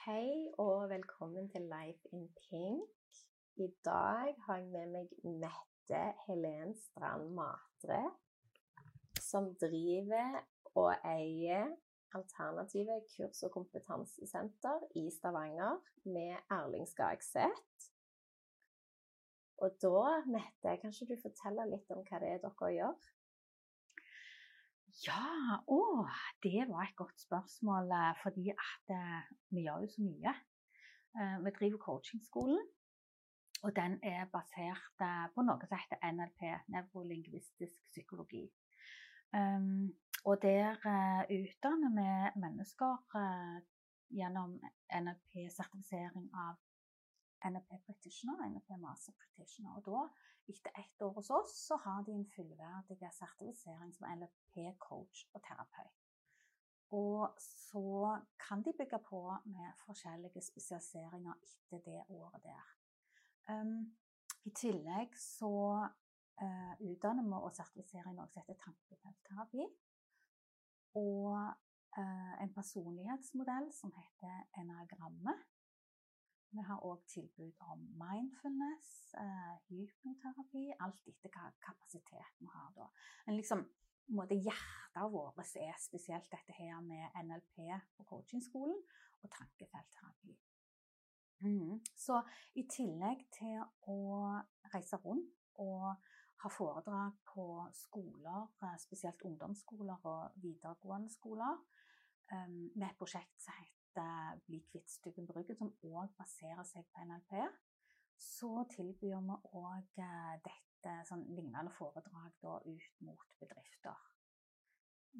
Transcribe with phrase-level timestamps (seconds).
[0.00, 3.18] Hei og velkommen til Life in Pink.
[3.56, 5.10] I dag har jeg med meg
[5.42, 7.98] Mette Helen Strand Matre,
[9.20, 10.38] som driver
[10.72, 11.74] og eier
[12.16, 15.76] Alternative kurs- og kompetansesenter i Stavanger
[16.16, 17.92] med Erling Skagseth.
[19.58, 23.12] Og da, Mette, kan ikke du fortelle litt om hva det er dere gjør?
[25.00, 26.04] Ja, å,
[26.44, 27.88] det var et godt spørsmål.
[27.98, 30.34] eh, Fordi at eh, vi gjør jo så mye.
[31.16, 32.66] Eh, Vi driver coachingskolen,
[33.62, 36.42] og den er basert på noe som heter NLP,
[36.74, 38.44] nevrolingvistisk psykologi.
[39.32, 39.88] Um,
[40.24, 40.76] og der
[41.30, 42.96] utdanner vi mennesker
[44.10, 44.56] gjennom
[45.00, 46.56] NLP-sertifisering av
[47.50, 49.76] NLP Practitioner, NLP Master Practitioner.
[49.76, 50.00] Og da,
[50.52, 54.08] etter ett år hos oss, så har de en fullverdig sertifisering som
[54.50, 55.96] NLP-coach og terapeut.
[56.90, 62.66] Og så kan de bygge på med forskjellige spesialiseringer etter det året der.
[63.48, 63.96] Um,
[64.44, 65.86] I tillegg så
[66.42, 69.66] uh, utdanner vi og sertifiserer noe som heter tankefeltterapi.
[70.94, 71.30] Og
[71.98, 75.46] uh, en personlighetsmodell som heter enagrammet.
[76.50, 82.88] Vi har òg tilbud om mindfulness, uh, hypnoterapi, alt etter hva kapasitet vi har da.
[83.26, 83.62] Men liksom,
[84.16, 87.58] måte hjertet vårt er spesielt dette her med NLP
[87.96, 88.78] på coachingskolen
[89.22, 90.36] og tankefeltterapi.
[91.40, 91.80] Mm.
[91.96, 92.20] Så
[92.60, 94.00] i tillegg til å
[94.74, 95.94] reise rundt og
[96.40, 101.58] ha foredrag på skoler, eh, spesielt ungdomsskoler og videregående skoler,
[102.32, 106.84] um, med et prosjekt som heter Bli kvitt styggen på ryggen, som òg baserer seg
[106.92, 107.32] på NLP,
[108.16, 110.69] så tilbyr vi òg dette
[111.08, 113.96] sånn lignende foredrag da, ut mot bedrifter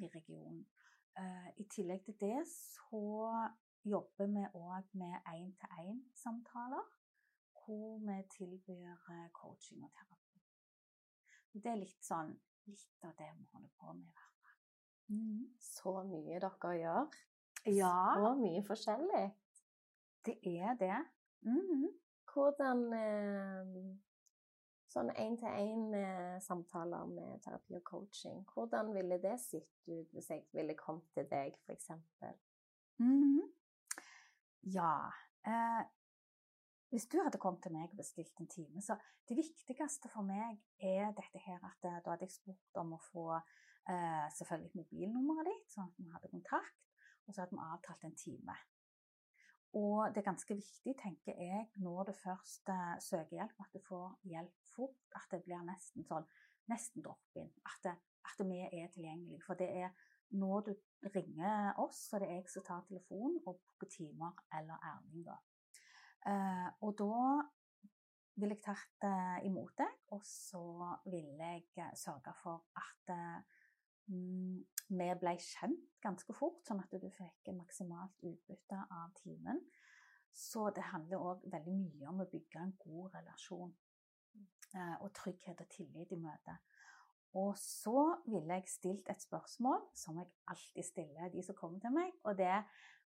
[0.01, 0.63] i regionen.
[1.19, 3.01] Eh, I tillegg til det så
[3.83, 6.85] jobber vi òg med én-til-én-samtaler,
[7.61, 10.41] hvor vi tilbyr eh, coaching og terapi.
[11.53, 12.31] Det er litt sånn
[12.69, 14.07] litt av det vi holder på med.
[14.07, 14.59] i hvert fall.
[15.11, 15.41] Mm.
[15.59, 17.17] Så mye dere gjør.
[17.75, 19.25] Ja, Så mye forskjellig.
[20.25, 21.05] det er det.
[21.41, 21.89] Mm.
[22.31, 23.75] Hvordan eh,
[24.91, 31.07] Sånn én-til-én-samtaler med terapi og coaching, hvordan ville det sett ut hvis jeg ville kommet
[31.15, 31.93] til deg, f.eks.?
[32.99, 33.45] Mhm.
[34.75, 35.07] Ja.
[35.47, 35.83] Eh,
[36.91, 38.97] hvis du hadde kommet til meg og bestilt en time, så
[39.29, 42.99] det viktigste for meg er dette her at eh, da hadde jeg spurt om å
[43.05, 46.83] få eh, selvfølgelig mobilnummeret ditt, sånn at vi hadde kontakt,
[47.23, 48.57] og så hadde vi avtalt en time.
[49.79, 53.87] Og det er ganske viktig, tenker jeg, når du først eh, søker hjelp, at du
[53.87, 54.97] får hjelp fort.
[55.17, 56.27] At det blir nesten sånn
[56.71, 57.51] nesten drop-in.
[57.67, 59.43] At, at vi er tilgjengelige.
[59.45, 59.91] For det er
[60.31, 60.73] når du
[61.15, 65.39] ringer oss, så det er jeg som tar telefonen og booker timer, eller Erling, da.
[66.31, 67.15] Eh, og da
[68.39, 70.63] vil jeg tatt eh, imot deg, og så
[71.11, 73.59] vil jeg eh, sørge for at eh,
[74.13, 74.61] mm,
[74.93, 79.59] vi ble kjent ganske fort, sånn at du fikk maksimalt utbytte av timen.
[80.31, 83.73] Så det handler òg veldig mye om å bygge en god relasjon.
[84.75, 86.57] Eh, Og trygghet og tillit i møtet.
[87.33, 91.93] Og så ville jeg stilt et spørsmål som jeg alltid stiller de som kommer til
[91.95, 92.63] meg, og det er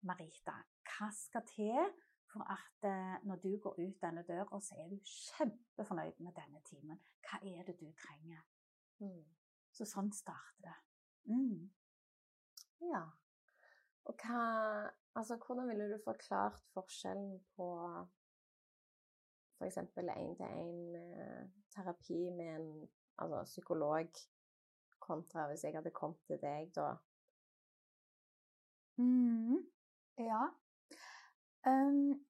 [0.08, 0.56] Marita,
[0.88, 1.92] hva skal til
[2.34, 6.62] for at eh, når du går ut denne døra, så er du kjempefornøyd med denne
[6.66, 7.00] timen?
[7.22, 8.42] Hva er det du trenger?
[9.04, 9.28] Mm.
[9.74, 10.76] Så sånn starter det.
[11.30, 11.70] Mm.
[12.90, 13.06] Ja.
[14.10, 14.44] Og hva
[15.14, 17.66] Altså, hvordan ville du forklart forskjellen på
[19.60, 19.78] f.eks.
[19.78, 24.08] én-til-én-terapi med en altså, psykolog
[25.00, 26.96] kontra hvis jeg hadde kommet til deg, da?
[28.98, 29.58] Mm.
[30.18, 30.48] Ja.
[31.68, 32.26] Um,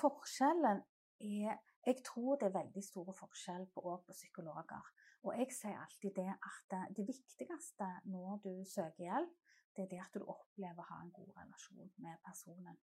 [0.00, 0.82] forskjellen
[1.20, 4.84] er Jeg tror det er veldig store forskjell på, på psykologer.
[5.24, 9.34] Og jeg sier alltid det at eh, det viktigste når du søker hjelp,
[9.76, 12.78] det er det at du opplever å ha en god relasjon med personen.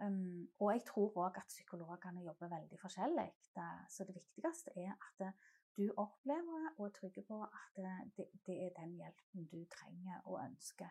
[0.00, 3.32] Um, og jeg tror òg at psykologene jobber veldig forskjellig.
[3.54, 5.34] Det- Så det viktigste er at
[5.76, 7.76] du opplever og er trygg på at
[8.16, 10.88] det, det er den hjelpen du trenger og ønsker.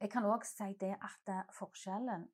[0.00, 2.28] Jeg kan òg si det at forskjellen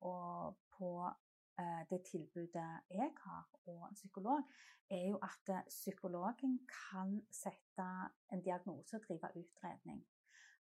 [0.79, 1.11] på
[1.59, 4.43] eh, det tilbudet jeg har og en psykolog,
[4.91, 7.89] er jo at psykologen kan sette
[8.33, 10.06] en diagnose og drive utredning.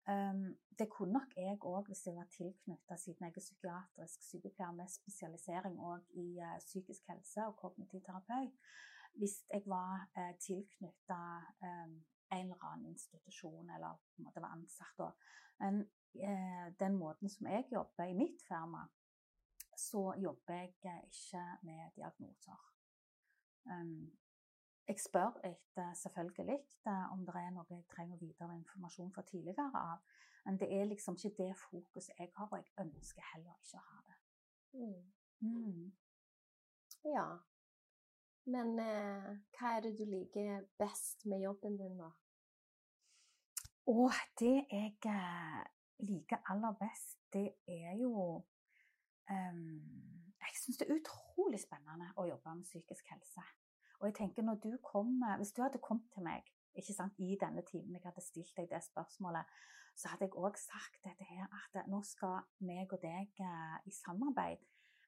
[0.08, 4.72] Um, det kunne nok jeg òg hvis jeg var tilknyttet, siden jeg er psykiatrisk sykepleier
[4.76, 5.78] med spesialisering
[6.24, 8.52] i uh, psykisk helse og kognitiv terapeut.
[9.14, 11.20] Hvis jeg var uh, tilknytta
[11.68, 11.94] um,
[12.32, 15.08] en eller annen institusjon eller på en måte var ansatt da.
[15.62, 15.80] Men
[16.20, 18.84] uh, den måten som jeg jobber i mitt firma,
[19.76, 22.60] så jobber jeg ikke med diagnoser.
[23.72, 24.12] Um,
[24.88, 26.58] jeg spør etter selvfølgelig
[27.12, 27.86] om det er noe jeg
[28.58, 30.04] informasjon fra tidligere av.
[30.44, 33.86] Men det er liksom ikke det fokuset jeg har, og jeg ønsker heller ikke å
[33.90, 34.16] ha det.
[34.74, 35.12] Mm.
[35.40, 35.92] Mm.
[37.04, 37.26] Ja.
[38.44, 42.10] Men eh, hva er det du liker best med jobben din, da?
[43.88, 44.08] Å,
[44.40, 45.62] det jeg eh,
[46.04, 48.12] liker aller best, det er jo
[49.30, 49.62] um,
[50.44, 53.44] Jeg syns det er utrolig spennende å jobbe med psykisk helse.
[54.00, 57.38] Og jeg tenker når du kommer, Hvis du hadde kommet til meg ikke sant, i
[57.40, 59.50] denne timen jeg hadde stilt deg det spørsmålet,
[59.94, 63.92] så hadde jeg òg sagt dette her, at nå skal meg og deg eh, i
[63.94, 64.62] samarbeid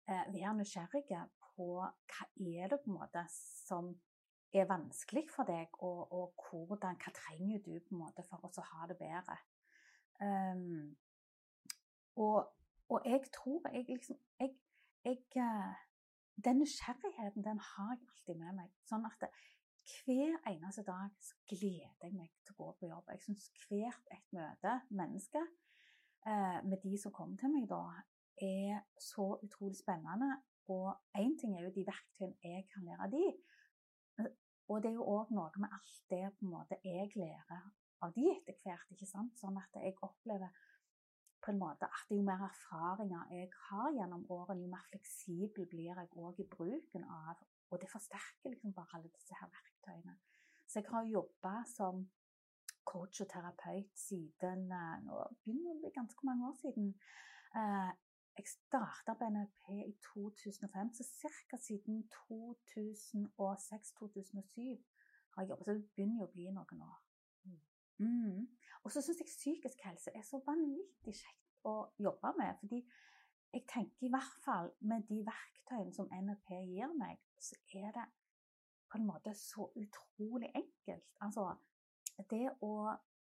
[0.06, 3.90] eh, være nysgjerrige på hva er det på en måte som
[4.54, 8.66] er vanskelig for deg, og, og hvordan, hva trenger du på en måte for å
[8.70, 9.36] ha det bedre.
[10.22, 10.94] Um,
[12.16, 12.46] og,
[12.88, 14.54] og, jeg tror jeg liksom jeg,
[15.04, 15.74] jeg, eh,
[16.44, 18.70] den nysgjerrigheten den har jeg alltid med meg.
[18.88, 19.26] Sånn at
[19.86, 23.12] hver eneste dag så gleder jeg meg til å gå på jobb.
[23.14, 25.46] Jeg syns hvert et møte mennesker
[26.26, 27.82] eh, med de som kommer til meg da,
[28.42, 30.34] er så utrolig spennende.
[30.72, 33.26] Og én ting er jo de verktøyene jeg kan lære av de,
[34.66, 37.68] og det er jo òg noe med alt det på en måte jeg lærer
[38.02, 38.88] av de etter hvert.
[38.90, 39.36] ikke sant?
[39.38, 40.50] Sånn at jeg opplever
[41.44, 45.92] på en måte at jo mer erfaringer jeg har gjennom årene, jo mer fleksibel blir
[45.92, 50.16] jeg òg i bruken av Og det forsterker liksom bare alle disse her verktøyene.
[50.66, 52.10] Så jeg har jobba som
[52.86, 56.86] coach og terapeut siden eh, Nå begynner det å bli ganske mange år siden.
[57.58, 57.92] Eh,
[58.36, 61.04] jeg starta på NLP i 2005, så
[61.50, 61.56] ca.
[61.56, 64.84] siden 2006-2007
[65.32, 65.64] har jeg jobbet.
[65.64, 66.98] Så det begynner jo å bli noen år.
[67.98, 68.40] Mm.
[68.84, 72.52] Og så syns jeg psykisk helse er så vanvittig kjekt å jobbe med.
[72.60, 72.78] fordi
[73.52, 78.06] jeg tenker i hvert fall med de verktøyene som NLP gir meg, så er det
[78.90, 81.06] på en måte så utrolig enkelt.
[81.20, 81.54] Altså
[82.30, 82.74] det å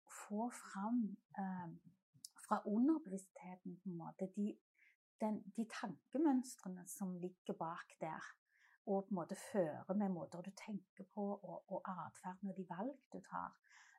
[0.07, 1.03] få fram
[1.39, 1.69] eh,
[2.47, 4.51] fra underbevisstheten på en måte de,
[5.21, 8.29] den, de tankemønstrene som ligger bak der,
[8.87, 12.67] og på en måte fører med måter du tenker på, og, og atferden og de
[12.69, 13.57] valg du tar.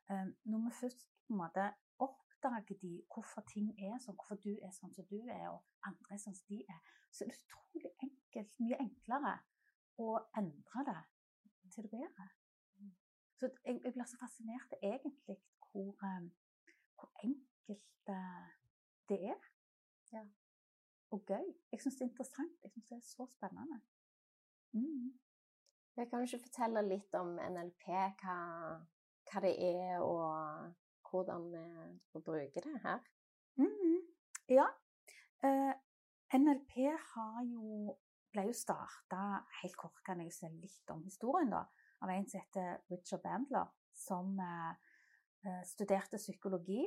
[0.09, 1.69] Eh, når vi først på en måte
[2.39, 6.15] oppdager de hvorfor ting er sånn, hvorfor du er sånn som du er, og andre
[6.15, 6.81] er sånn som de er,
[7.11, 9.33] så er det utrolig enkelt, mye enklere
[9.99, 10.99] å endre det
[11.73, 12.29] til det bedre.
[13.39, 15.37] Så jeg, jeg blir så fascinert egentlig
[15.71, 16.31] hvor, ehm,
[16.99, 18.49] hvor enkelt eh,
[19.09, 19.49] det er.
[20.11, 20.25] Ja.
[21.15, 21.45] Og gøy.
[21.71, 22.57] Jeg syns det er interessant.
[22.63, 23.79] Jeg syns det er så spennende.
[24.71, 25.13] Mm.
[25.97, 27.87] Jeg kan ikke fortelle litt om NLP.
[28.19, 28.35] Hva,
[29.31, 30.75] hva det er, og
[31.09, 31.49] hvordan
[32.13, 32.99] vi bruker det her?
[33.59, 33.99] Mm,
[34.49, 34.67] ja.
[35.43, 35.73] Eh,
[36.37, 36.75] NLP
[37.49, 37.95] jo,
[38.33, 39.21] ble jo starta
[39.61, 41.63] Helt kort kan jeg si litt om historien, da.
[42.03, 44.71] Av en som heter Richard Bandler, som uh,
[45.67, 46.85] studerte psykologi.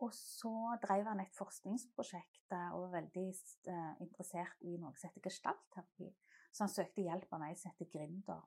[0.00, 3.26] Og så drev han et forskningsprosjekt og var veldig
[3.68, 6.08] uh, interessert i noe som heter gestaltterapi.
[6.52, 8.40] Så han søkte hjelp av meg som heter Grinder.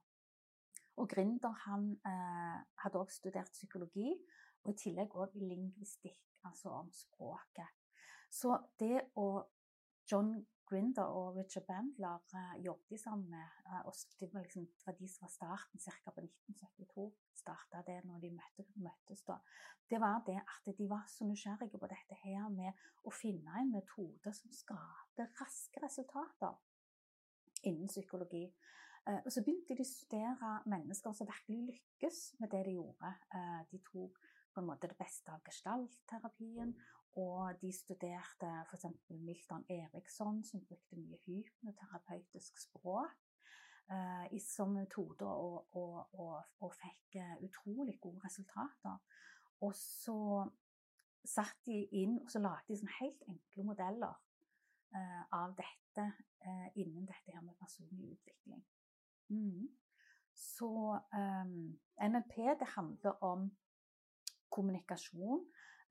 [0.99, 4.11] Og Grinder han eh, hadde også studert psykologi,
[4.63, 7.75] og i tillegg òg lingvistikk, altså om språket.
[8.29, 9.29] Så det å
[10.09, 10.33] John
[10.69, 14.03] Grinder og Richard Bandler eh, jobbet sammen med, oss.
[14.05, 16.11] og det var, liksom, det de som var starten ca.
[16.11, 17.05] på 1972,
[17.41, 19.39] starta det når de møtte, møttes da.
[19.89, 23.73] Det var det at de var så nysgjerrige på dette her med å finne en
[23.73, 26.57] metode som skaper raske resultater
[27.65, 28.45] innen psykologi.
[29.09, 33.15] Eh, og så begynte de å studere mennesker som virkelig lykkes med det de gjorde.
[33.33, 34.21] Eh, de tok
[34.59, 36.73] på en måte det beste av gestaltterapien,
[37.19, 38.85] og de studerte f.eks.
[39.09, 43.15] Milton Eriksson, som brukte mye hypnoterapeutisk språk
[43.87, 48.99] eh, som metode, og, og, og, og fikk utrolig gode resultater.
[49.63, 50.19] Og så
[51.23, 54.19] satt de inn og så lagde de helt enkle modeller
[55.35, 56.05] av dette
[56.79, 58.63] innen dette her med personlig utvikling.
[59.29, 59.67] Mm.
[60.39, 60.71] Så
[61.13, 63.51] um, ehm, NLP det handler om
[64.51, 65.43] kommunikasjon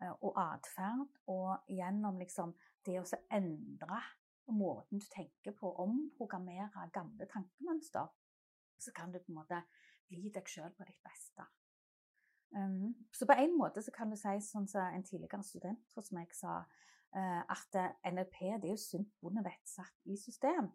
[0.03, 2.55] uh, og atferd, og gjennom liksom
[2.87, 4.01] det å endre
[4.49, 8.09] måten du tenker på, omprogrammere gamle tankemønster,
[8.79, 9.63] så kan du på en måte
[10.09, 11.45] bli deg sjøl på ditt beste.
[12.57, 16.13] Um, så på en måte så kan du si, sånn som en tidligere student hos
[16.17, 20.71] meg sa, uh, at NLP det er jo sunt bondevett satt i system.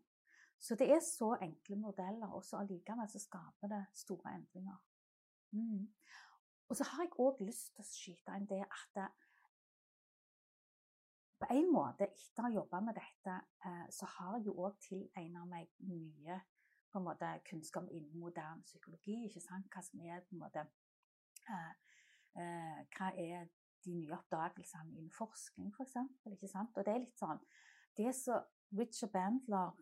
[0.63, 4.77] Så det er så enkle modeller, og så allikevel så skaper det store endringer.
[5.51, 5.89] Mm.
[6.73, 9.03] Og så har jeg òg lyst til å skyte inn det at det,
[11.43, 13.35] på en måte, etter å ha jobba med dette,
[13.67, 16.39] eh, så har jeg jo òg tilegna meg mye
[17.03, 19.19] måte, kunnskap innen moderne psykologi.
[19.27, 19.69] ikke sant?
[19.69, 20.65] Hva som er på en måte
[21.45, 21.73] eh,
[22.41, 23.45] eh, Hva er
[23.85, 25.93] de nye oppdagelsene innen forskning, f.eks.
[26.23, 27.45] For Og det er litt sånn
[27.97, 28.41] Det som
[28.71, 29.75] Richard Bandler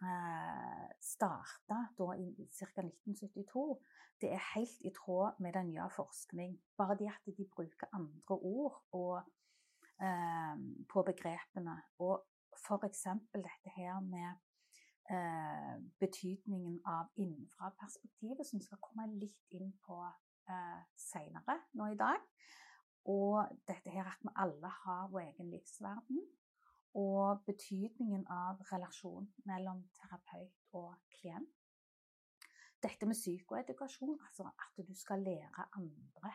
[1.00, 2.82] starta da i ca.
[2.82, 3.80] 1972,
[4.22, 6.60] det er helt i tråd med den nye forskning.
[6.78, 9.24] Bare det at de bruker andre ord og,
[10.06, 10.56] eh,
[10.94, 11.76] på begrepene.
[12.00, 13.08] Og f.eks.
[13.34, 14.30] dette her med
[15.16, 19.98] eh, betydningen av innenfra-perspektivet, som skal komme litt inn på
[20.50, 22.22] eh, seinere nå i dag.
[23.10, 26.22] Og dette her at vi alle har vår egen livsverden.
[27.00, 31.57] Og betydningen av relasjon mellom terapeut og klient.
[32.81, 36.33] Dette med psykoedukasjon, altså at du skal lære andre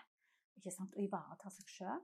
[0.57, 2.03] å ivareta seg sjøl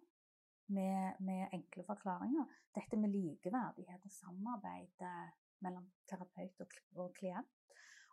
[0.74, 2.50] med, med, enkle forklaringer.
[2.74, 5.04] Dette med likeverdighet og samarbeid
[5.64, 7.48] mellom terapeut og, og klient.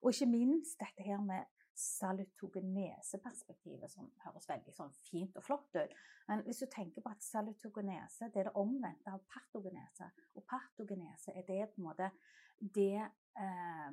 [0.01, 5.93] Og ikke minst dette her med salutogeneseperspektivet, som høres veldig sånn fint og flott ut.
[6.27, 11.29] Men hvis du tenker på at salutogenese det er det omvendte av partogenese, og partogenese
[11.33, 12.07] er det på en måte
[12.59, 13.91] det eh,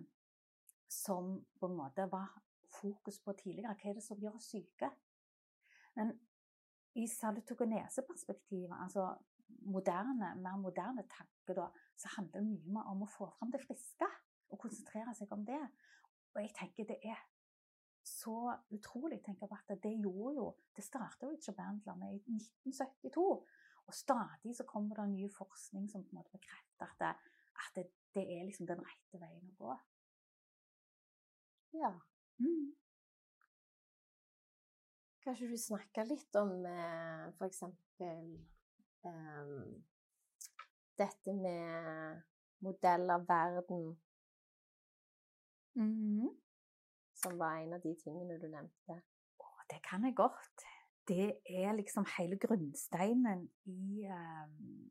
[0.90, 1.24] som
[1.60, 2.28] på en måte var
[2.80, 3.76] fokus på tidligere.
[3.78, 4.88] Hva er det som gjør oss syke?
[5.96, 6.08] Men
[6.96, 9.14] i salutogeneseperspektivet, altså
[9.70, 13.62] moderne, mer moderne tanke, da, så handler det mye mer om å få fram det
[13.62, 14.08] friske
[14.50, 15.62] og konsentrere seg om det.
[16.34, 17.20] Og jeg tenker det er
[18.06, 20.46] så utrolig tenker på at det gjorde jo
[20.76, 23.46] Det starta Richard Bandler med i 1972.
[23.86, 27.74] Og stadig så kommer det ny forskning som på en måte bekrefter at det, at
[27.74, 29.76] det, det er liksom den rette veien å gå.
[31.80, 31.92] Ja.
[32.38, 32.74] Mm.
[35.24, 37.62] Kanskje du snakker litt om eh, f.eks.
[38.06, 39.62] Eh,
[40.98, 42.22] dette med
[42.62, 43.86] modell av verden.
[45.74, 46.45] Mm
[47.22, 49.00] som var en av de tingene du nevnte?
[49.42, 50.64] Å, det kan jeg godt.
[51.08, 54.88] Det er liksom hele grunnsteinen i, um,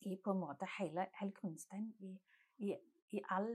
[0.00, 2.12] i på en måte hele, hele grunnsteinen i,
[2.58, 2.74] i,
[3.16, 3.48] i all,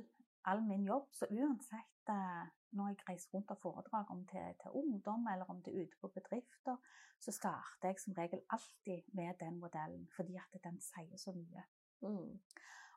[0.50, 1.08] all, min jobb.
[1.13, 5.62] Så uansett uh, når jeg reiser rundt og foredrar om til, til, ungdom eller om
[5.62, 6.77] det er ute på bedrifter,
[7.22, 11.65] så starter jeg som regel alltid med den modellen, fordi at den sier så mye.
[12.01, 12.39] Mm.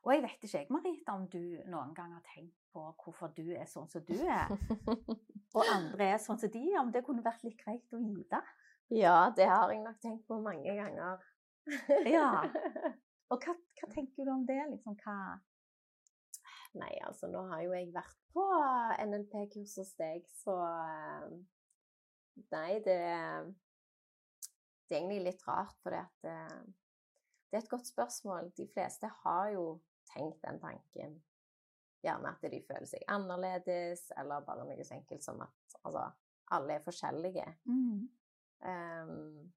[0.05, 3.47] Og jeg vet ikke, jeg, Marita, om du noen gang har tenkt på hvorfor du
[3.55, 4.51] er sånn som du er,
[5.57, 8.41] og andre er sånn som de er, om det kunne vært litt greit å vite?
[8.93, 11.25] Ja, det har jeg nok tenkt på mange ganger.
[12.05, 12.29] ja.
[13.33, 14.59] Og hva, hva, tenker du om det?
[14.69, 15.39] Liksom, hva
[16.77, 18.43] Nei, altså nå har jo jeg vært på
[19.01, 21.29] NLP-kurs hos deg, så eh,
[22.51, 22.99] Nei, det,
[24.85, 26.27] det er egentlig litt rart, for det, at
[27.49, 28.51] det er et godt spørsmål.
[28.59, 29.65] De fleste har jo
[30.11, 31.17] tenkt den tanken.
[32.05, 36.05] Gjerne at de føler seg annerledes, eller bare noe så enkelt som at altså,
[36.55, 37.45] alle er forskjellige.
[37.65, 38.05] Mm.
[38.65, 39.53] Um,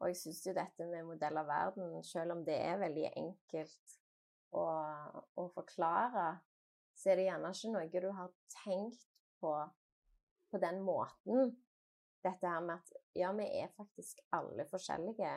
[0.00, 3.96] og jeg syns jo dette med modell av verden, selv om det er veldig enkelt
[4.56, 4.66] å,
[5.36, 6.28] å, forklare,
[6.96, 8.32] så er det gjerne ikke noe du har
[8.64, 9.04] tenkt
[9.40, 9.52] på
[10.50, 11.56] på den måten.
[12.24, 15.32] Dette her med at ja, vi er faktisk alle forskjellige.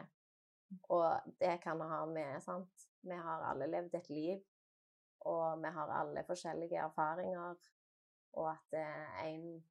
[0.90, 2.88] Og det kan ha med sant?
[3.02, 4.40] Vi har alle levd et liv,
[5.26, 7.56] og vi har alle forskjellige erfaringer.
[8.38, 8.80] Og at
[9.26, 9.64] en,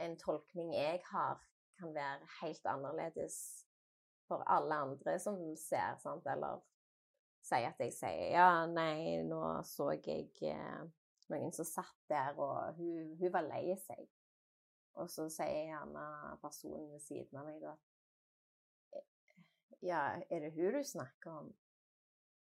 [0.00, 1.42] en tolkning jeg har,
[1.78, 3.66] kan være helt annerledes
[4.28, 6.26] for alle andre som ser, sant?
[6.26, 6.60] eller
[7.48, 10.82] sier at jeg sier ja, nei, nå så jeg eh,
[11.32, 14.06] noen som satt der, og hun, hun var lei seg.
[14.98, 16.04] Og så sier gjerne
[16.42, 17.87] personen ved siden av meg at
[19.82, 21.52] ja, er det hun du snakker om?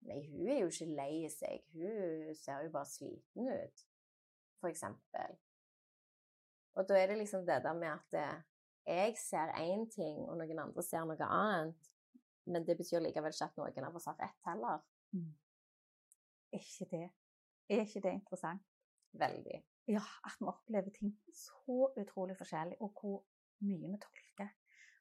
[0.04, 3.84] Nei, hun er jo ikke lei seg, hun ser jo bare sliten ut,
[4.60, 5.38] for eksempel.
[6.74, 8.42] Og da er det liksom det der med at eh,
[8.86, 11.92] jeg ser én ting, og noen andre ser noe annet.
[12.46, 14.82] Men det betyr likevel ikke at noen av oss har rett heller.
[15.16, 15.30] Mm.
[16.54, 17.06] Er ikke det
[17.70, 18.66] Er ikke det interessant?
[19.14, 19.62] Veldig.
[19.88, 23.24] Ja, at vi opplever ting så utrolig forskjellig, og hvor
[23.64, 24.52] mye vi tolker.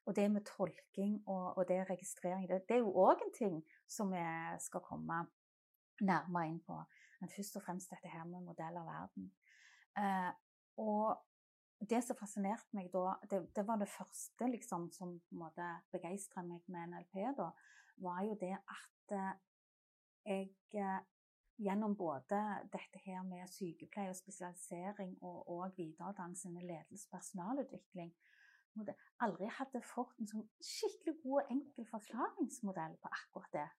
[0.05, 3.61] Og det med tolking og, og det registrering, det, det er jo òg en ting
[3.87, 4.23] som vi
[4.59, 5.21] skal komme
[6.03, 6.79] nærmere inn på.
[7.21, 9.29] Men først og fremst dette her med modell av verden.
[9.97, 10.31] Eh,
[10.83, 11.21] og
[11.89, 15.49] det som fascinerte meg da, det, det var det første liksom, som på
[15.93, 17.49] begeistra meg med NLP, da,
[18.03, 19.33] var jo det at eh,
[20.25, 21.01] jeg eh,
[21.63, 22.39] gjennom både
[22.73, 28.13] dette her med sykepleie og spesialisering og, og videreutdannelse innen ledelse og personalutvikling,
[29.23, 33.69] aldri hadde fått en sånn skikkelig god og enkel forklaringsmodell på akkurat det.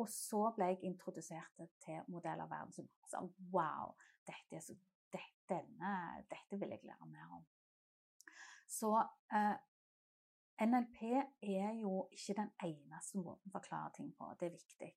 [0.00, 2.72] Og så ble jeg introdusert til modell av verden.
[2.72, 3.92] som sånn, wow,
[4.28, 4.76] dette, så,
[5.12, 5.92] det, denne,
[6.30, 7.44] dette vil jeg lære mer om.
[8.68, 8.92] Så
[9.36, 9.56] eh,
[10.64, 11.02] NLP
[11.42, 14.30] er jo ikke den eneste måten å forklare ting på.
[14.40, 14.92] Det er viktig.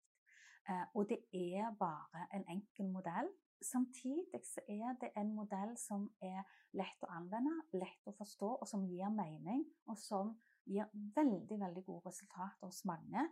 [0.70, 3.32] Eh, og det er bare en enkel modell.
[3.62, 6.44] Samtidig så er det en modell som er
[6.76, 10.34] lett å anvende, lett å forstå, og som gir mening, og som
[10.66, 13.28] gir veldig veldig gode resultater hos mange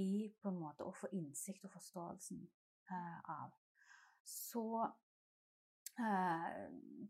[0.00, 2.40] i på en måte å få innsikt og forståelsen
[2.90, 3.52] eh, av.
[4.24, 4.64] Så
[6.00, 6.48] eh,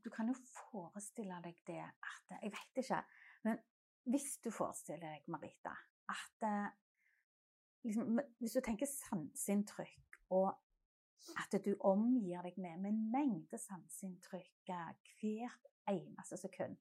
[0.05, 0.37] du kan jo
[0.71, 3.01] forestille deg det at Jeg vet ikke,
[3.47, 3.63] men
[4.11, 5.73] hvis du forestiller deg, Marita,
[6.13, 6.69] at eh,
[7.87, 10.51] liksom, Hvis du tenker sanseinntrykk og
[11.41, 15.15] at du omgir deg med, med en mengde sanseinntrykk hvert
[15.91, 16.77] eneste sekund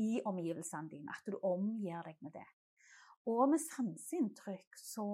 [0.00, 1.12] i omgivelsene dine.
[1.12, 2.48] At du omgir deg med det.
[3.30, 5.06] Og med sanseinntrykk så,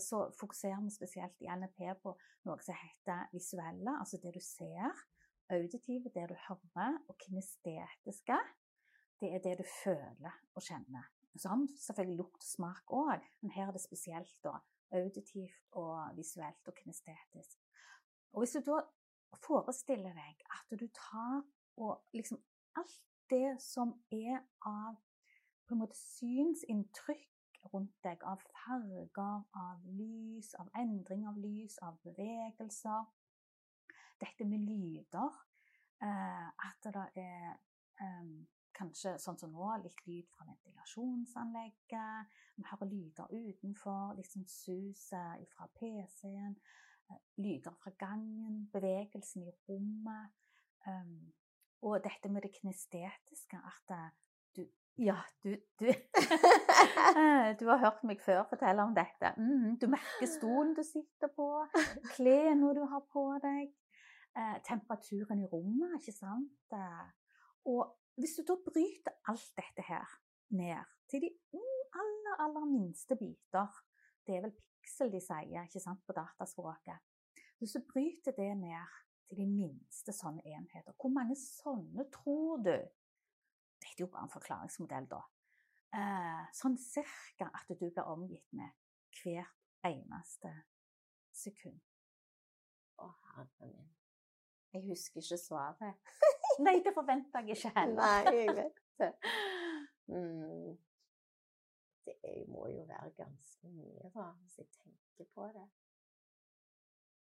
[0.00, 2.14] så, fokuserer vi spesielt i NLP på
[2.48, 5.04] noe som heter visuelle, altså det du ser.
[5.52, 6.96] Auditive, det du hører.
[7.08, 8.38] Og kinestetiske,
[9.20, 11.10] det er det du føler og kjenner.
[11.38, 14.56] Så har vi selvfølgelig lukt og smak òg, men her er det spesielt da
[14.92, 17.58] auditivt og visuelt og kinestetisk.
[18.32, 18.80] Og hvis du da
[19.44, 21.42] forestiller deg at du tar
[21.76, 22.40] og liksom
[22.76, 24.96] alt det som er av
[25.68, 27.28] på en måte synsinntrykk
[27.72, 33.08] rundt deg, av farger, av lys, av endring av lys, av bevegelser
[34.18, 35.34] Dette med lyder.
[36.02, 37.52] Eh, at det er
[38.02, 38.32] eh,
[38.78, 42.38] kanskje sånn som nå, litt lyd fra ventilasjonsanlegget.
[42.56, 46.54] Vi hører lyder utenfor, liksom suset fra PC-en.
[47.08, 50.34] Eh, lyder fra gangen, bevegelsen i rommet.
[50.86, 51.32] Um,
[51.82, 54.10] og dette med det kinestetiske, at eh,
[54.56, 54.66] du
[54.98, 55.86] Ja, du Du,
[57.20, 59.30] eh, du har hørt meg før fortelle om dette.
[59.36, 61.66] Mm, du merker stolen du sitter på,
[62.16, 63.70] klærne du har på deg,
[64.36, 66.78] eh, temperaturen i rommet, ikke sant?
[67.64, 70.16] Og hvis du da bryter alt dette her
[70.58, 71.30] ned til de
[72.02, 73.84] aller, aller minste biter
[74.26, 76.98] Det er vel piksel de sier ikke sant, på dataspråket.
[77.58, 78.96] Hvis du bryter det ned
[79.28, 82.74] til de minste sånne enheter, hvor mange sånne tror du
[83.78, 85.20] Dette er jo bare en forklaringsmodell, da.
[85.94, 88.74] Eh, sånn cirka at du blir omgitt med
[89.14, 89.54] hvert
[89.86, 90.50] eneste
[91.30, 91.78] sekund.
[92.98, 93.86] Å, herre min.
[94.74, 96.12] Jeg husker ikke svaret.
[96.66, 98.02] Nei, det forventer jeg ikke heller.
[98.02, 99.12] Nei, jeg vet det.
[100.06, 100.78] Mm.
[102.04, 105.68] Det må jo være ganske mye, da, hvis jeg tenker på det.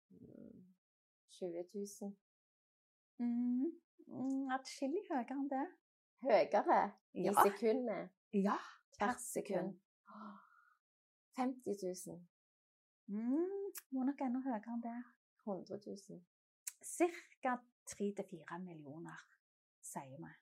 [0.09, 0.75] Mm.
[1.29, 2.15] 20 000.
[3.17, 3.71] Mm.
[4.07, 5.65] mm Atskillig høyere enn det.
[6.25, 6.79] Høyere?
[7.13, 7.33] I ja.
[7.47, 8.09] sekundet?
[8.33, 8.57] Ja.
[8.97, 9.75] Hvert sekund.
[11.38, 12.21] 50 000.
[13.07, 14.95] Mm, må nok enda høyere enn det.
[15.45, 15.77] 100
[16.09, 16.23] 000.
[17.85, 17.93] Ca.
[17.93, 19.19] 3-4 millioner,
[19.81, 20.33] sier vi.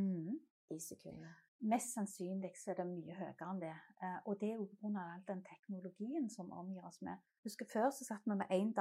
[0.00, 0.40] Mm.
[0.70, 1.34] I sekundet.
[1.62, 3.74] Mest sannsynlig så er det mye høyere enn det.
[4.02, 5.02] Eh, og det er jo pga.
[5.02, 7.20] all den teknologien som omgir oss med.
[7.44, 8.72] Husker Før så satt vi med én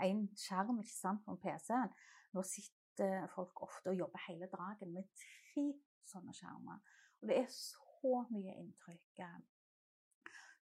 [0.00, 1.92] én skjerm ikke sant, på PC-en.
[2.32, 5.66] Nå sitter folk ofte og jobber hele dagen med tre
[6.08, 6.80] sånne skjermer.
[7.20, 9.20] Og det er så mye inntrykk.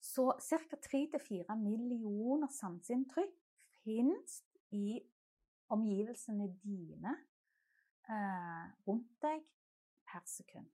[0.00, 0.76] Så ca.
[0.88, 3.38] 3-4 millioner sanseinntrykk
[3.84, 4.98] finnes i
[5.72, 7.16] omgivelsene dine
[8.10, 9.44] eh, rundt deg
[10.08, 10.68] per sekund.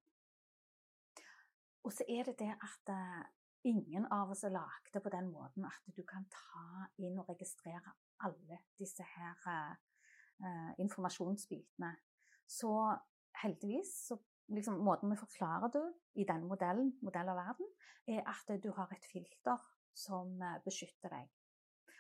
[1.87, 3.27] Og så er det det at eh,
[3.69, 7.95] ingen av oss er lagd på den måten at du kan ta inn og registrere
[8.27, 11.95] alle disse her eh, informasjonsbitene.
[12.49, 12.73] Så
[13.43, 17.69] heldigvis så liksom, Måten vi forklarer det i denne modellen, modell av verden,
[18.09, 21.31] er at du har et filter som eh, beskytter deg.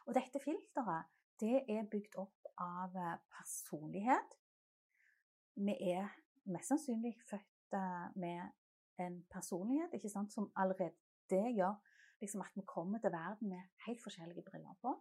[0.09, 1.09] Og dette filteret
[1.40, 4.37] det er bygd opp av eh, personlighet.
[5.59, 6.09] Vi er
[6.51, 10.96] mest sannsynlig født eh, med en personlighet ikke sant, som allerede
[11.31, 11.77] gjør
[12.22, 14.96] liksom, at vi kommer til verden med helt forskjellige briller på.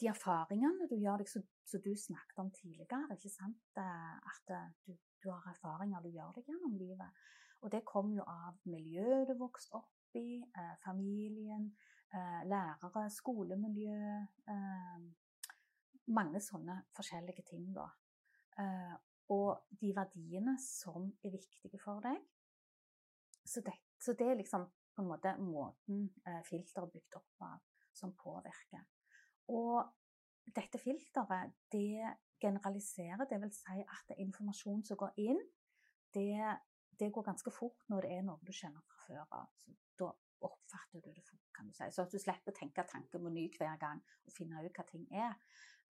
[0.00, 3.60] De erfaringene du gjør deg, som du snakket om tidligere, ikke sant?
[3.76, 4.54] Eh, at
[4.86, 7.24] du, du, har erfaringer du gjør deg gjennom livet.
[7.60, 10.40] Og det kommer jo av miljøet du vokste opp i,
[10.82, 11.68] familien,
[12.12, 14.00] lærere, skolemiljø,
[16.10, 17.86] mange sånne forskjellige ting, da.
[18.58, 18.96] Uh,
[19.30, 22.18] og de verdiene som er viktige for deg.
[23.46, 26.08] Så det, så det er liksom på en måte måten
[26.48, 27.60] filteret er bygd opp av,
[27.94, 28.82] som påvirker.
[29.54, 29.86] Og
[30.56, 32.10] dette filteret, det
[32.42, 35.40] generaliserer, vil si at det er informasjon som går inn,
[36.14, 36.34] det,
[36.98, 39.64] det, går ganske fort når det er noe du kjenner fra før av.
[40.00, 40.10] Da
[40.46, 41.88] oppfatter du det fort, kan du si.
[41.92, 44.86] Så at du slipper å tenke tanken på ny hver gang og finne ut hva
[44.88, 45.34] ting er.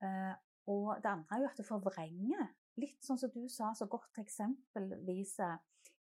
[0.04, 0.32] Eh,
[0.70, 2.48] og det andre er jo at det forvrenger.
[2.80, 5.36] Litt sånn som du sa så godt eksempelvis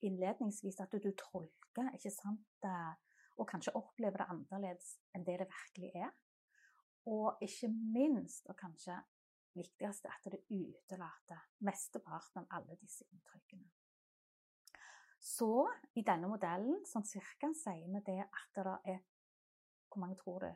[0.06, 2.68] innledningsvis, at du tolker, ikke sant,
[3.38, 6.12] og kanskje opplever det annerledes enn det det virkelig er.
[7.08, 8.98] Og ikke minst, og kanskje
[9.58, 13.70] viktigst, at det utelater mesteparten av alle disse inntrykkene.
[15.28, 15.68] Så
[16.00, 19.00] i denne modellen sånn cirka sier vi det at det er
[19.92, 20.52] Hvor mange tror du?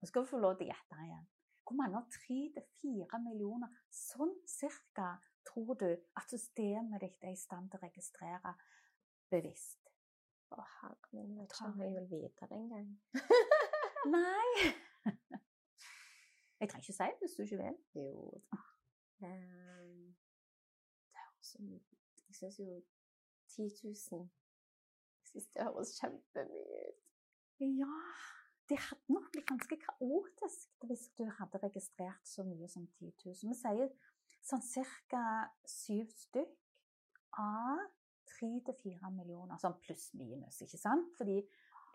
[0.00, 1.26] Nå skal vi få lov til å gjette igjen.
[1.66, 5.16] Hvor mange av tre til fire millioner sånn cirka
[5.48, 8.52] tror du at systemet ditt er i stand til å registrere
[9.32, 9.90] bevisst?
[10.54, 12.92] Å, herre min, jeg tror ikke jeg vil vite det engang.
[14.12, 14.50] Nei.
[16.60, 17.76] Jeg trenger ikke si det hvis du ikke vil.
[17.94, 18.06] Jo
[19.22, 20.16] um,
[21.12, 21.88] Det høres ut.
[22.28, 22.82] Jeg syns jo
[23.56, 23.68] 10
[24.12, 27.02] 000 Jeg syns det høres kjempemye ut.
[27.60, 27.96] Ja,
[28.68, 33.36] det hadde nok blitt ganske kaotisk hvis du hadde registrert så mye som 10 000.
[33.50, 33.92] Vi sier
[34.46, 34.64] sånn
[35.10, 35.22] ca.
[35.66, 36.56] syv stykk
[37.40, 37.86] av
[38.26, 41.12] tre til fire millioner, sånn pluss-minus, ikke sant?
[41.18, 41.38] Fordi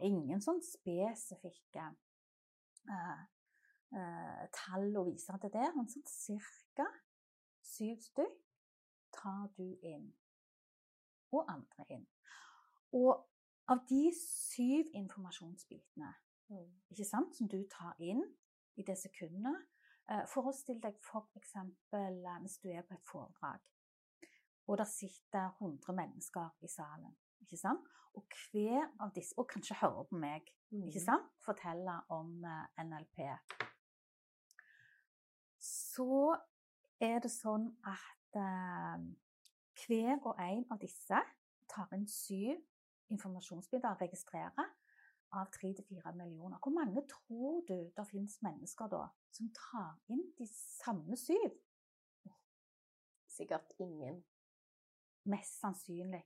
[0.08, 1.89] ingen sånn spesifikke
[2.89, 3.21] uh,
[3.93, 6.08] uh, tall å vise til det, men sånn
[6.78, 6.88] ca.
[7.62, 8.39] syv stykk
[9.15, 10.10] tar du inn.
[11.31, 12.07] Og andre inn.
[12.97, 13.13] Og
[13.71, 16.09] av de syv informasjonsbitene
[16.51, 16.71] mm.
[16.91, 18.23] ikke sant, som du tar inn
[18.75, 19.67] i det sekundet
[20.11, 21.53] uh, Forestill deg f.eks.
[21.91, 23.61] For hvis du er på et foredrag
[24.71, 27.15] og der sitter 100 mennesker i salen.
[27.41, 27.79] ikke sant?
[28.13, 31.05] Og hver av disse, og kanskje hører på meg, ikke mm.
[31.05, 31.27] sant?
[31.45, 33.19] fortelle om uh, NLP.
[35.59, 36.35] Så
[36.99, 38.39] er det sånn at
[39.85, 41.21] hver og en av disse
[41.71, 42.59] tar inn syv
[43.11, 44.69] informasjonsbilder og registrerer
[45.31, 46.59] av tre til fire millioner.
[46.63, 51.55] Hvor mange tror du det finnes mennesker da som tar inn de samme syv?
[53.31, 54.23] Sikkert ingen.
[55.23, 56.23] Mest sannsynlig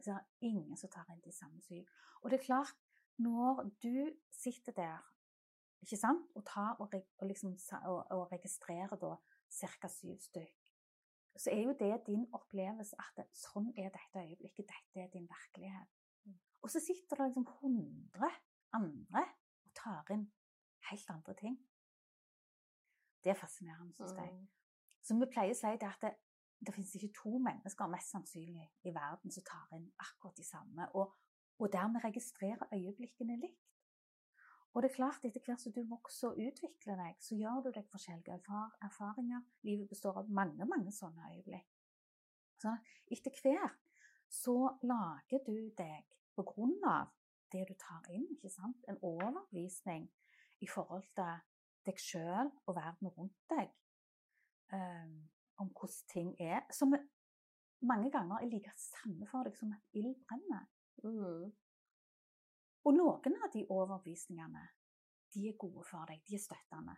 [0.00, 1.84] så er ingen som tar inn de samme syv.
[2.22, 2.76] Og det er klart,
[3.16, 5.10] når du sitter der
[5.84, 9.14] ikke sant, og, tar og, og, liksom, og, og registrerer da
[9.52, 9.88] ca.
[9.88, 10.63] syv stykk,
[11.36, 15.26] så er jo det din opplevelse at det, sånn er dette øyeblikket, dette er din
[15.30, 15.90] virkelighet.
[16.24, 16.36] Mm.
[16.62, 18.30] Og så sitter det liksom hundre
[18.74, 19.24] andre
[19.64, 20.28] og tar inn
[20.90, 21.56] helt andre ting.
[23.24, 24.32] Det er fascinerende, syns jeg.
[24.32, 24.46] Mm.
[25.02, 26.12] Så vi pleier å si det at det,
[26.64, 30.88] det finnes ikke to mennesker mest sannsynlig i verden som tar inn akkurat de samme,
[30.94, 31.12] og,
[31.58, 33.63] og dermed registrerer øyeblikkene likt.
[34.74, 37.70] Og det er klart, etter hvert som du vokser og utvikler deg, så gjør du
[37.76, 38.40] deg forskjellige
[38.82, 39.44] erfaringer.
[39.62, 41.68] Livet består av mange, mange sånne øyeblikk.
[42.58, 42.72] Så
[43.14, 43.78] etter hvert
[44.34, 47.12] så lager du deg, på grunn av
[47.54, 50.08] det du tar inn, ikke sant, en overbevisning
[50.64, 51.36] i forhold til
[51.86, 53.70] deg sjøl og verden rundt deg.
[54.74, 55.28] Um,
[55.62, 56.96] om hvordan ting er, som
[57.86, 60.66] mange ganger er like sanne for deg som at ild brenner.
[61.04, 61.52] Mm.
[62.84, 64.64] Og noen av de overbevisningene
[65.34, 66.94] de er gode for deg, de er støttende.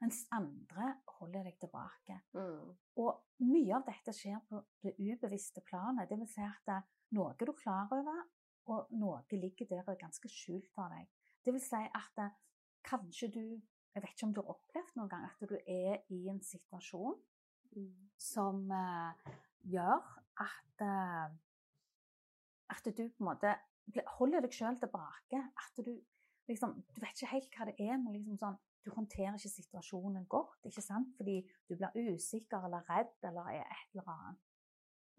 [0.00, 2.16] Mens andre holder deg tilbake.
[2.36, 2.70] Mm.
[3.00, 6.08] Og mye av dette skjer på det ubevisste planet.
[6.10, 8.24] Det vil si at det er noe du klar over,
[8.72, 11.08] og noe ligger der og er ganske skjult for deg.
[11.44, 12.32] Det vil si at det,
[12.84, 13.46] kanskje du
[13.94, 17.20] Jeg vet ikke om du har opplevd noen gang at du er i en situasjon
[18.18, 19.14] som uh,
[19.70, 20.00] gjør
[20.42, 21.30] at, uh,
[22.74, 23.52] at du på en måte
[24.18, 25.40] holder deg sjøl tilbake.
[25.64, 25.94] At du
[26.48, 30.26] liksom Du vet ikke helt hva det er, men liksom sånn Du håndterer ikke situasjonen
[30.28, 31.14] godt, ikke sant?
[31.16, 34.42] Fordi du blir usikker eller redd eller er et eller annet.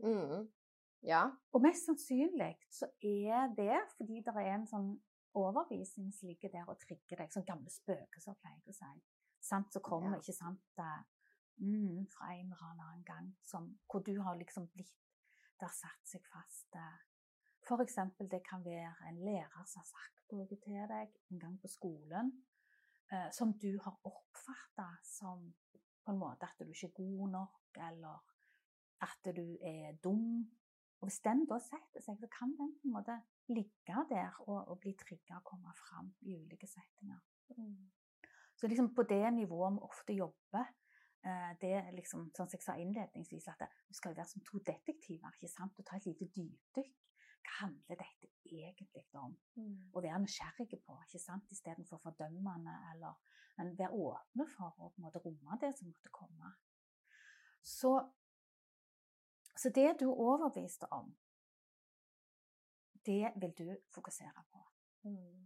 [0.06, 0.43] Mm.
[1.06, 1.23] Ja.
[1.54, 4.91] Og mest sannsynlig så er det fordi det er en sånn
[5.36, 8.91] overbevisning som ligger der og trigger deg, sånn gamle spøkelser pleier jeg å si.
[9.45, 10.21] Sant, så kommer ja.
[10.21, 10.80] ikke sant
[11.58, 14.93] mm, fra en eller annen gang, som, hvor du har liksom blitt
[15.56, 16.67] Det har satt seg fast.
[16.75, 17.14] For
[17.82, 21.69] eksempel, det kan være en lærer som har sagt noe til deg en gang på
[21.71, 22.32] skolen,
[23.12, 25.47] eh, som du har oppfatta som
[26.06, 28.21] på en måte at du ikke er god nok, eller
[29.01, 30.45] at du er dum.
[31.01, 34.67] Og Hvis den da setter seg, så kan den på en måte ligge der og,
[34.67, 37.19] og bli trigga og komme fram i ulike settinger.
[37.58, 37.91] Mm.
[38.56, 40.69] Så liksom på det nivået vi ofte jobber,
[41.25, 44.60] Eh, det er liksom, sånn som jeg sa innledningsvis, at vi skal være som to
[44.62, 45.80] detektiver ikke sant?
[45.80, 46.91] og ta et lite dypdykk.
[47.46, 49.38] Hva handler dette egentlig om?
[49.56, 49.92] Mm.
[49.94, 51.52] Og være nysgjerrige på, ikke sant?
[51.52, 52.76] istedenfor fordømmende.
[52.94, 53.14] Eller
[53.58, 56.52] men være åpne for å på en måte romme det som måtte komme.
[57.66, 57.92] Så,
[59.56, 61.14] så det du overbeviste om,
[63.06, 64.64] det vil du fokusere på.
[65.08, 65.46] Mm.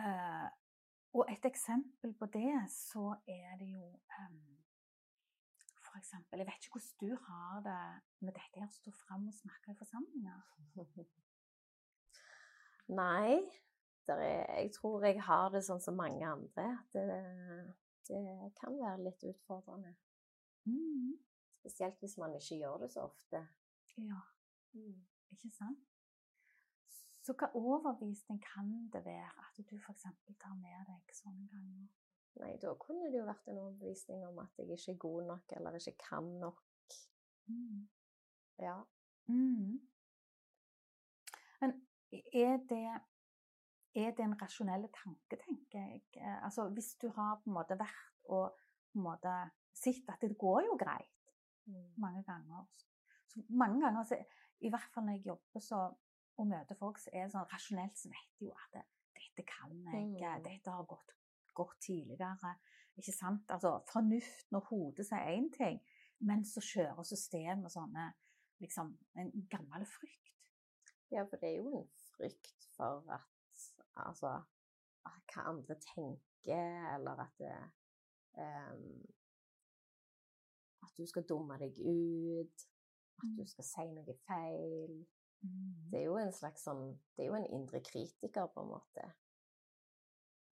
[0.00, 0.48] Uh,
[1.18, 3.86] og et eksempel på det, så er det jo
[4.18, 4.59] um,
[5.90, 7.78] For eksempel Jeg vet ikke hvordan du har det
[8.26, 10.42] med dette her å stå fram og snakke i forsamlinger.
[13.00, 13.40] Nei,
[14.10, 16.66] er, jeg tror jeg har det sånn som mange andre.
[16.80, 17.20] At det,
[18.08, 18.22] det
[18.58, 19.92] kan være litt utfordrende.
[20.70, 21.14] Mm.
[21.60, 23.46] Spesielt hvis man ikke gjør det så ofte.
[24.00, 24.20] Ja,
[24.72, 25.00] Mm.
[25.34, 25.80] ikke sant?
[27.26, 30.04] Så hva overbevisning kan det være at du f.eks.
[30.38, 31.88] tar med deg sånne ganger?
[32.36, 35.52] Nei, da kunne det jo vært en overbevisning om at jeg ikke er god nok,
[35.56, 36.60] eller ikke kan nok.
[37.46, 37.88] Mm.
[38.58, 38.76] Ja.
[39.26, 39.80] Mm.
[41.60, 41.74] Men
[42.34, 42.84] er det,
[43.94, 46.02] er det en rasjonell tanke, tenker jeg?
[46.44, 48.54] Altså, hvis du har på en måte vært og
[48.92, 49.34] på en måte
[49.76, 51.06] sett at det går jo greit
[51.66, 51.92] Mm.
[51.98, 52.64] mange ganger.
[53.28, 54.16] Så mange ganger, så,
[54.60, 55.94] i hvert fall når jeg jobber så,
[56.38, 58.82] og møter folk, så er det sånn rasjonelt så vet de jo at det,
[59.14, 60.42] dette kan jeg, Mm.
[60.42, 61.12] dette har gått,
[61.60, 62.54] gått tidligere.
[63.00, 63.50] Ikke sant?
[63.54, 65.78] Altså, fornuften og hodet sier én ting,
[66.26, 68.10] men så kjører systemet sånne
[68.60, 70.34] liksom, en gammel frykt.
[71.10, 73.26] ja, for det er jo en frykt for at
[74.00, 74.30] Altså
[75.04, 77.56] hva andre tenker, eller at det
[78.38, 79.02] um,
[80.82, 82.66] At du skal dumme deg ut.
[83.20, 83.46] At du Mm.
[83.46, 84.94] skal si noe feil.
[85.90, 89.10] Det er jo en slags sånn Det er jo en indre kritiker, på en måte.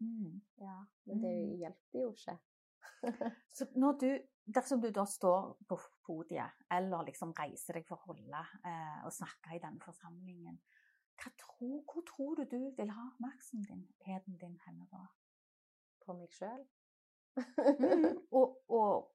[0.01, 0.41] Mm.
[0.63, 1.57] Ja, men det Mm.
[1.59, 2.39] hjelper jo ikke.
[3.57, 4.09] Så når du,
[4.55, 9.13] dersom du da står på podiet, eller liksom reiser deg for å holde eh, og
[9.13, 10.61] snakke i denne forsamlingen,
[11.19, 15.05] tror, hvor tror du du vil ha oppmerksomheten din henne da?
[16.07, 16.63] På meg sjøl.
[17.37, 18.19] Mm.
[18.39, 19.15] Og, og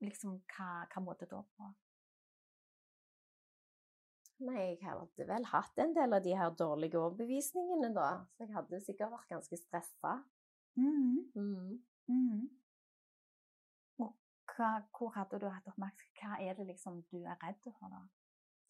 [0.00, 1.68] liksom hva, hva måte da på?
[4.42, 8.08] Nei, jeg hadde vel hatt en del av de her dårlige overbevisningene, da.
[8.34, 10.16] Så jeg hadde sikkert vært ganske stressa.
[10.80, 11.20] Mm.
[11.36, 11.76] Mm.
[12.10, 12.48] Mm.
[14.02, 14.10] Og
[14.54, 16.18] hva, hvor hadde du hatt oppmerksomhet?
[16.18, 18.02] Hva er det liksom du er redd for da?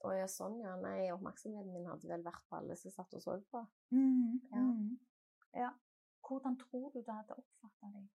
[0.03, 0.75] Å ja, sånn, ja.
[0.83, 3.63] Nei, oppmerksomheten min hadde vel vært på alle som satt og så på.
[3.95, 4.43] Mm.
[4.51, 4.65] Ja.
[4.67, 4.91] Mm.
[5.63, 5.71] ja.
[6.27, 8.11] Hvordan tror du det hadde oppfatta deg?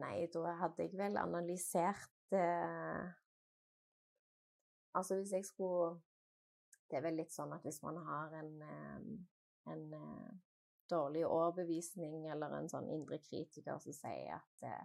[0.00, 3.12] Nei, da hadde jeg vel analysert eh,
[4.94, 6.00] Altså hvis jeg skulle
[6.90, 9.06] Det er vel litt sånn at hvis man har en, eh,
[9.72, 10.34] en eh,
[10.90, 14.84] dårlig overbevisning eller en sånn indre kritiker som sier at eh,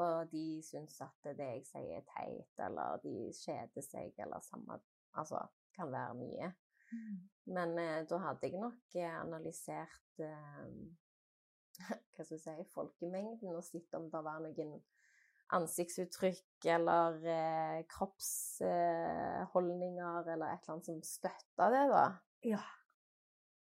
[0.00, 4.80] Og de syns at det jeg sier er teit, eller de kjeder seg, eller samme
[5.14, 5.40] Altså
[5.74, 6.48] kan være mye.
[7.44, 10.66] Men eh, da hadde jeg nok eh, analysert eh,
[12.14, 14.76] hva skal jeg si, folkemengden og sett om det var noen
[15.52, 22.06] ansiktsuttrykk eller eh, kroppsholdninger eller et eller annet som støtter det, da.
[22.48, 22.62] Ja.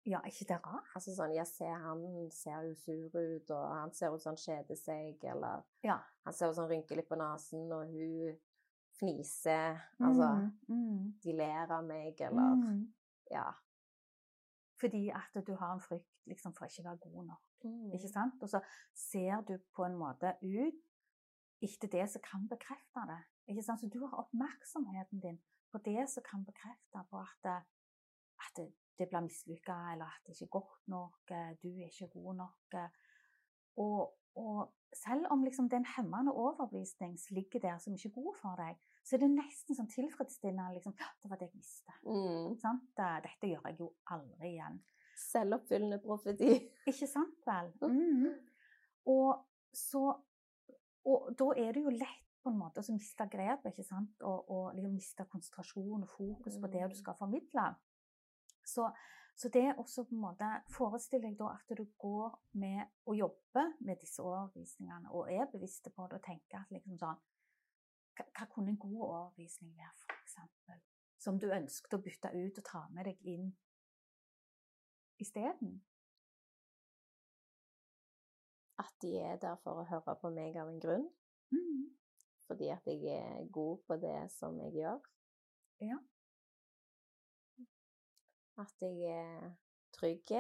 [0.09, 0.87] Ja, ikke det rart?
[0.97, 2.01] Altså sånn, jeg ser han
[2.33, 5.99] ser jo sur ut, og han ser ut som han kjeder seg, eller Ja.
[6.25, 8.39] han ser ut som han rynker litt på nesen, og hun
[8.97, 9.77] fniser.
[10.01, 10.29] Altså,
[10.69, 12.93] Mm, mm, de ler av meg, eller mm.
[13.31, 13.53] Ja.
[14.81, 17.43] Fordi at du har en frykt liksom, for ikke å være god nok.
[17.65, 17.93] Mm.
[17.93, 18.43] Ikke sant?
[18.43, 18.61] Og så
[18.95, 20.75] ser du på en måte ut
[21.63, 23.21] etter det som kan bekrefte det.
[23.53, 23.81] Ikke sant?
[23.83, 25.41] Så du har oppmerksomheten din
[25.73, 27.65] på det som kan bekrefte på at, det-
[28.41, 28.69] at det,
[28.99, 31.19] det blir mislykka, eller at det ikke er godt nok,
[31.63, 32.75] du er ikke god nok.
[33.77, 38.09] Og, og selv om liksom det er en hemmende overbevisning som ligger der som ikke
[38.11, 41.61] er god for deg, så er det nesten sånn tilfredsstillende liksom, Det var det jeg
[41.61, 41.93] visste.
[42.05, 42.57] Mm.
[43.25, 44.81] Dette gjør jeg jo aldri igjen.
[45.21, 46.53] Selvoppfyllende profeti.
[46.91, 47.71] Ikke sant vel?
[47.91, 48.27] Mm.
[49.09, 50.03] Og, så,
[51.09, 54.21] og da er det jo lett på en måte å miste grepet, ikke sant?
[54.25, 57.67] Og, og liksom miste konsentrasjon og fokus på det du skal formidle.
[58.65, 58.87] Så,
[59.37, 63.75] så det også på en måte Forestill deg da at du går med og jobber
[63.81, 67.21] med disse overvisningene og er bevisst på det og tenker at liksom sånn
[68.21, 70.81] hva kunne en god overvisning være, for eksempel?
[71.21, 73.47] Som du ønsket å bytte ut og ta med deg inn
[75.21, 75.79] isteden?
[78.81, 81.09] At de er der for å høre på meg av en grunn.
[81.53, 81.91] Mm.
[82.47, 85.05] Fordi at jeg er god på det som jeg gjør.
[85.85, 85.99] Ja.
[88.61, 89.53] At jeg er
[89.97, 90.33] trygg.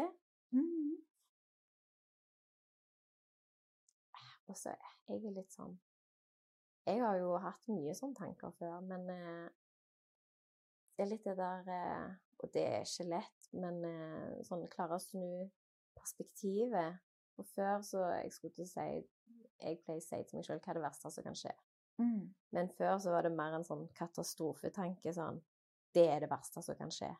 [0.50, 0.96] Mm.
[4.50, 5.76] Og så er jeg litt sånn
[6.88, 9.46] Jeg har jo hatt mye sånne tanker før, men eh,
[10.96, 12.08] det er litt det der eh,
[12.42, 15.46] Og det er ikke lett, men eh, sånn klare å snu
[15.94, 16.98] perspektivet.
[17.36, 18.86] For før så Jeg skulle til å si
[19.60, 21.52] Jeg pleier å si til meg sjøl hva er det verste som kan skje.
[22.00, 22.34] Mm.
[22.56, 25.40] Men før så var det mer en sånn katastrofetanke sånn
[25.94, 27.10] Det er det verste som kan skje.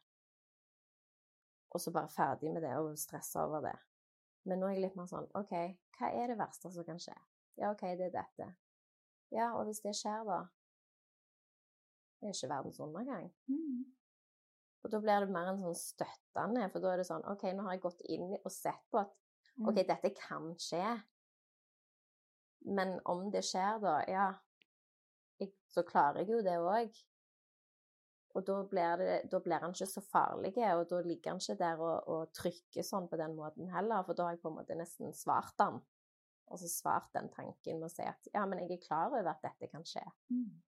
[1.70, 3.76] og så bare ferdig med det og stresse over det.
[4.44, 5.52] Men nå er jeg litt mer sånn OK,
[5.98, 7.14] hva er det verste som kan skje?
[7.60, 8.48] Ja, OK, det er dette.
[9.30, 10.40] Ja, og hvis det skjer, da?
[12.18, 13.28] Det er ikke verdens undergang.
[13.46, 13.84] Mm.
[14.82, 17.66] Og da blir det mer en sånn støttende, for da er det sånn OK, nå
[17.66, 19.14] har jeg gått inn og sett på at
[19.60, 19.86] OK, Mm.
[19.86, 21.02] dette kan skje.
[22.66, 24.26] Men om det skjer, da, ja
[25.40, 26.96] jeg, Så klarer jeg jo det òg.
[28.34, 31.56] Og da blir, det, da blir han ikke så farlig, og da ligger han ikke
[31.58, 34.58] der og, og trykker sånn på den måten heller, for da har jeg på en
[34.60, 35.80] måte nesten svart han.
[36.50, 39.26] Og så svart den tanken med å si at ja, men jeg er klar over
[39.32, 40.62] at dette kan skje, Mm.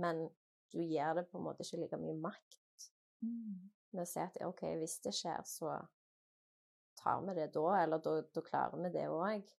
[0.00, 0.28] men
[0.72, 2.88] du gir det på en måte ikke like mye makt
[3.22, 3.70] Mm.
[3.92, 5.76] med å si at OK, hvis det skjer, så
[7.02, 9.52] tar vi det da, eller da, da klarer vi det òg.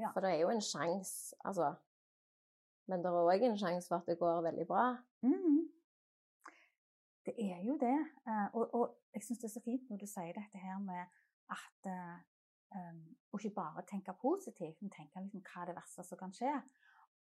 [0.00, 0.10] Ja.
[0.12, 1.72] For det er jo en sjanse, altså.
[2.90, 4.88] Men det er òg en sjanse for at det går veldig bra.
[5.26, 5.62] Mm.
[7.26, 7.96] Det er jo det.
[8.28, 11.16] eh, Og, og jeg syns det er så fint når du sier dette her med
[11.50, 11.88] at
[12.76, 13.00] um,
[13.34, 16.52] ikke bare tenke positivt, men tenke liksom hva er det verste som kan skje.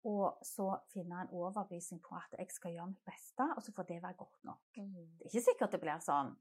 [0.10, 3.88] Og så finne en overbevisning på at jeg skal gjøre mitt beste, og så får
[3.88, 4.60] det være godt nok.
[4.76, 6.34] Det er ikke sikkert det blir sånn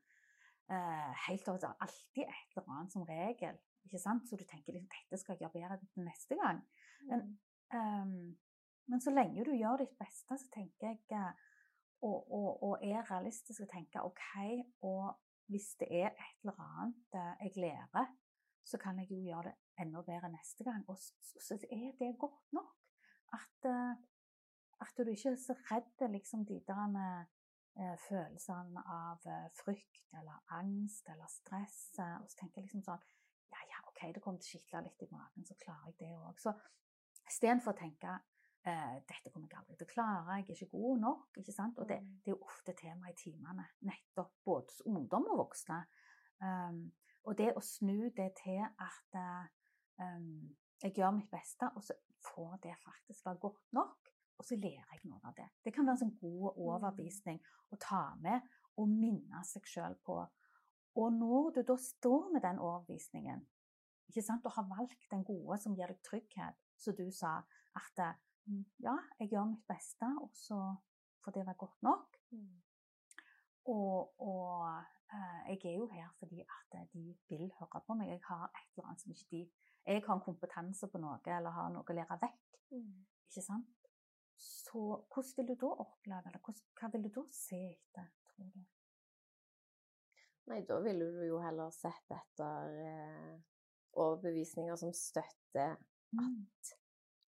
[0.70, 1.58] eh, helt over.
[1.58, 3.58] Det er alltid et eller annet som regel.
[3.84, 4.28] ikke sant?
[4.28, 6.62] Så du tenker liksom, dette skal jeg gjøre bedre til neste gang.
[7.10, 7.24] Men,
[7.74, 8.36] um,
[8.86, 11.32] men så lenge du gjør ditt beste, så tenker jeg eh,
[12.02, 14.30] og, og, og er realistisk og tenker OK,
[14.82, 15.12] og
[15.50, 18.08] hvis det er et eller annet eh, jeg lærer,
[18.66, 20.82] så kan jeg jo gjøre det enda bedre neste gang.
[20.88, 22.74] Og så, så er det godt nok.
[23.32, 23.94] At, eh,
[24.82, 27.26] at du ikke er så redd liksom de der
[28.08, 31.98] følelsene av eh, frykt eller angst eller stress.
[31.98, 33.02] eh, og så tenker jeg liksom sånn
[33.52, 36.12] Ja, ja, OK, det kommer til å skittle litt i magen, så klarer jeg det
[36.16, 36.38] òg.
[36.40, 36.54] Så
[37.28, 38.14] istedenfor å tenke
[38.64, 41.26] eh, dette kommer jeg aldri til å klare, jeg er ikke god nok.
[41.36, 41.78] ikke sant?
[41.78, 42.14] Og det, Mm.
[42.24, 45.82] det er jo ofte tema i timene, nettopp både hos ungdom og voksne.
[46.40, 46.92] Um,
[47.24, 49.46] og det å snu det til at eh,
[50.00, 54.56] um, jeg gjør mitt beste, og så får det faktisk være godt nok, og så
[54.58, 55.48] lærer jeg noe av det.
[55.64, 57.40] Det kan være en sånn god overbevisning
[57.72, 58.46] å ta med
[58.80, 60.18] og minne seg sjøl på.
[61.00, 63.44] Og når du da står med den overbevisningen,
[64.08, 67.38] ikke sant, og har valgt den gode som gir deg trygghet, som du sa,
[67.78, 68.02] at
[68.44, 70.58] mm, ja, jeg gjør mitt beste, og så
[71.24, 72.18] får det være godt nok.
[73.72, 74.66] Og, og
[75.14, 78.10] eh, jeg er jo her fordi at de vil høre på meg.
[78.10, 79.42] Jeg har et eller annet som ikke de
[79.86, 82.58] Jeg har en kompetanse på noe, eller har noe å lære vekk.
[82.74, 83.81] Ikke sant?
[84.42, 86.40] Så hvordan vil du da oppleve det?
[86.80, 88.62] Hva vil du da se etter, tror du?
[90.50, 93.36] Nei, da ville du jo heller sett etter eh,
[94.02, 95.76] overbevisninger som støtter
[96.12, 96.42] Mm.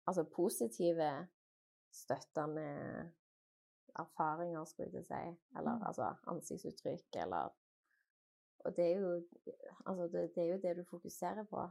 [0.05, 1.07] Altså positive,
[1.89, 2.65] støttende
[3.97, 5.31] erfaringer, skulle jeg til å si.
[5.57, 5.85] Eller Mm.
[5.87, 7.49] altså ansiktsuttrykk, eller
[8.65, 9.23] Og det er jo
[9.85, 11.65] Altså, det, det er jo det du fokuserer på.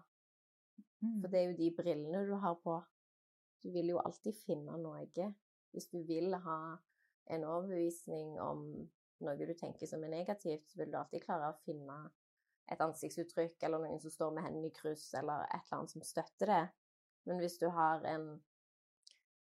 [1.01, 1.21] Mm.
[1.21, 2.81] For det er jo de brillene du har på.
[3.63, 5.31] Du vil jo alltid finne noe.
[5.73, 6.61] Hvis du vil ha
[7.35, 8.67] en overbevisning om
[9.25, 11.97] noe du tenker som er negativt, så vil du alltid klare å finne
[12.73, 16.05] et ansiktsuttrykk eller noen som står med hendene i kryss, eller et eller annet som
[16.05, 16.65] støtter det.
[17.27, 18.29] Men hvis du har en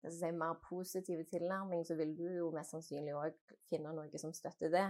[0.09, 4.73] si, mer positiv tilnærming, så vil du jo mest sannsynlig òg finne noe som støtter
[4.73, 4.89] det.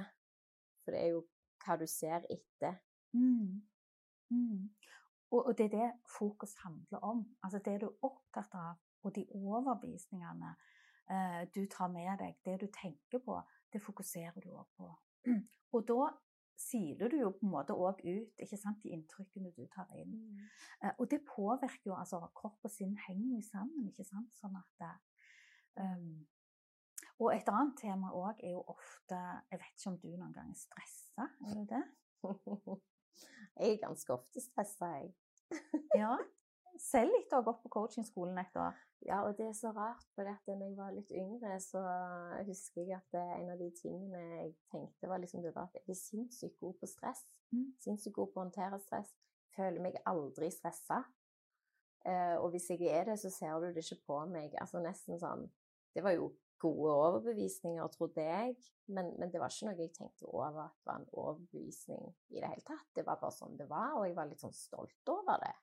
[0.84, 1.24] For det er jo
[1.64, 2.78] hva du ser etter.
[3.16, 3.62] Mm.
[4.30, 4.68] Mm.
[5.30, 7.24] Og, og det er det fokus handler om.
[7.42, 10.54] Altså det du er opptatt av, og de overbevisningene
[11.10, 13.40] eh, du tar med deg, det du tenker på,
[13.72, 14.94] det fokuserer du òg på.
[15.76, 16.08] Og da
[16.58, 20.16] siler du jo på en måte òg ut ikke sant, de inntrykkene du tar inn.
[20.82, 24.32] Eh, og det påvirker jo altså Kropp og sinn henger jo sammen, ikke sant.
[24.34, 24.94] Sånn at det,
[25.84, 26.26] um,
[27.18, 29.18] Og et annet tema òg er jo ofte
[29.50, 31.84] Jeg vet ikke om du noen gang er stressa, er du det?
[33.58, 35.14] Jeg er ganske ofte stressa, jeg.
[35.98, 36.16] Ja.
[36.78, 38.76] Selv etter å ha gått på coachingskolen et år.
[39.06, 41.80] Ja, og det er så rart, for da jeg var litt yngre, så
[42.46, 45.94] husker jeg at det, en av de tingene jeg tenkte, var liksom det at jeg
[45.94, 47.22] er sinnssykt god på stress.
[47.54, 47.68] Mm.
[47.84, 49.14] Sinnssykt god på å håndtere stress.
[49.54, 51.04] Føler meg aldri stressa.
[52.06, 54.54] Eh, og hvis jeg er det, så ser du det ikke på meg.
[54.60, 55.48] Altså nesten sånn
[55.94, 56.28] Det var jo
[56.58, 61.00] gode overbevisninger, trodde jeg, men, men det var ikke noe jeg tenkte over at var
[61.00, 62.86] en overbevisning i det hele tatt.
[62.94, 65.54] Det var bare sånn det var, og jeg var litt sånn stolt over det.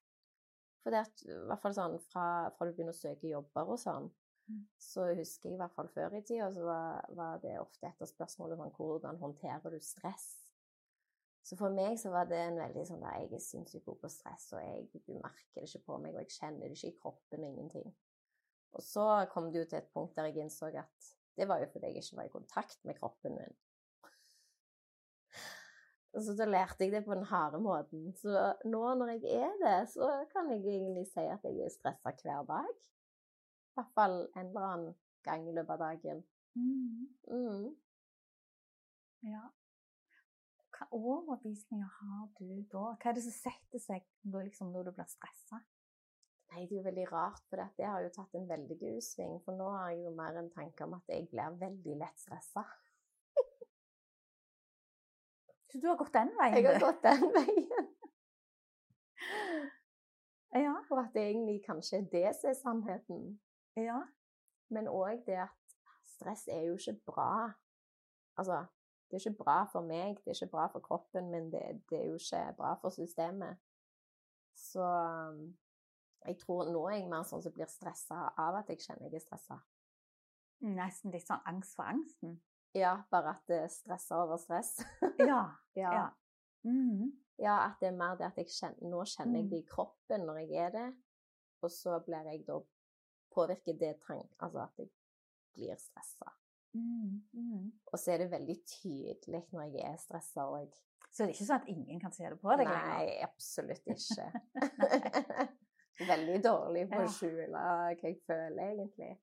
[0.85, 3.81] For det at, i hvert fall sånn, fra, fra du begynner å søke jobber og
[3.81, 4.11] sånn,
[4.45, 4.65] Mm.
[4.77, 8.01] så husker jeg i hvert fall før i tida, så var, var det ofte et
[8.01, 10.27] av spørsmålene sånn hvordan håndterer du stress?
[11.45, 14.09] Så for meg så var det en veldig sånn der jeg er sinnssykt god på
[14.13, 16.99] stress, og jeg, du merker det ikke på meg, og jeg kjenner det ikke i
[17.01, 17.91] kroppen, ingenting.
[18.77, 21.69] Og så kom det jo til et punkt der jeg innså at det var jo
[21.71, 23.57] fordi jeg ikke var i kontakt med kroppen min.
[26.15, 28.13] Så da lærte jeg det på den harde måten.
[28.15, 28.29] Så
[28.65, 32.45] nå når jeg er det, så kan jeg egentlig si at jeg er stressa hver
[32.47, 32.71] dag.
[32.71, 34.95] I hvert fall en eller annen
[35.27, 36.23] gang i løpet av dagen.
[36.55, 37.07] Mm.
[37.27, 37.67] Mm.
[39.27, 39.43] Ja.
[40.75, 42.85] Hva overbevisninger har du da?
[42.95, 45.59] Hva er det som setter seg liksom, når du blir stressa?
[46.53, 49.37] Nei, det er jo veldig rart, for dette har jo tatt en veldig god sving.
[49.43, 52.63] For nå har jeg jo mer en tanke om at jeg blir veldig lett stressa.
[55.75, 57.87] Så du har gått den veien, Jeg har gått den veien.
[60.55, 60.75] Ja.
[60.87, 63.41] For at det egentlig kanskje er det som er sannheten.
[63.75, 63.99] ja.
[64.69, 65.75] Men òg det at
[66.15, 67.51] stress er jo ikke bra.
[68.37, 68.63] Altså,
[69.11, 71.99] det er ikke bra for meg, det er ikke bra for kroppen, men det, det
[71.99, 73.57] er jo ikke bra for systemet.
[74.55, 75.57] Så um,
[76.25, 79.19] jeg tror nå er jeg mer sånn som blir stressa av at jeg kjenner jeg
[79.19, 79.59] er stressa.
[80.65, 82.39] Nesten litt sånn angst for angsten.
[82.75, 84.77] Ja, bare at det er stressa over stress.
[85.19, 85.41] Ja.
[85.81, 85.91] ja.
[85.93, 86.05] ja.
[86.65, 87.11] Mm.
[87.37, 89.49] ja, at det er mer det at jeg kjenner, nå kjenner jeg Mm.
[89.51, 90.87] det i kroppen når jeg er det,
[91.61, 92.59] og så blir jeg da
[93.35, 94.89] påvirket det trang, altså at jeg
[95.53, 96.33] blir stressa.
[96.73, 97.21] Mm.
[97.33, 97.71] Mm.
[97.85, 100.73] Og så er det veldig tydelig når jeg er stressa òg.
[101.11, 102.87] Så det er ikke sånn at ingen kan se det på deg lenger?
[102.91, 104.25] Nei, absolutt ikke.
[106.11, 109.13] veldig dårlig på å skjule hva jeg føler, egentlig.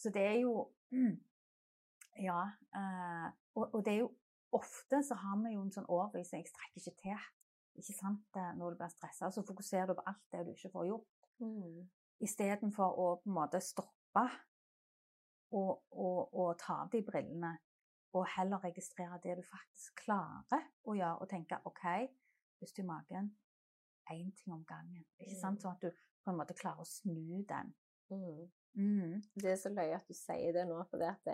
[0.00, 1.18] Så det er jo mm,
[2.20, 2.40] Ja.
[2.76, 4.10] eh, og, og det er jo
[4.56, 7.24] ofte så har vi jo en sånn overbevisning jeg strekker ikke til.
[7.80, 8.38] Ikke sant?
[8.58, 11.28] Når du blir stressa, så fokuserer du på alt det du ikke får gjort.
[11.40, 11.84] Mm.
[12.26, 14.24] Istedenfor å på en måte stoppe
[15.56, 17.54] og, og, og ta av de brillene.
[18.18, 21.84] Og heller registrere det du faktisk klarer å gjøre, og tenke OK,
[22.58, 23.30] pust i magen.
[24.10, 25.04] Én ting om gangen.
[25.22, 25.62] Ikke sant?
[25.62, 25.92] Sånn at du
[26.24, 27.70] på en måte klarer å snu den.
[28.10, 28.48] Mm.
[28.78, 29.18] Mm.
[29.34, 31.32] Det er så løye at du sier det nå, for det at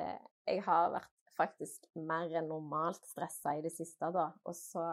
[0.49, 4.31] jeg har vært faktisk mer enn normalt stressa i det siste, da.
[4.49, 4.85] Og så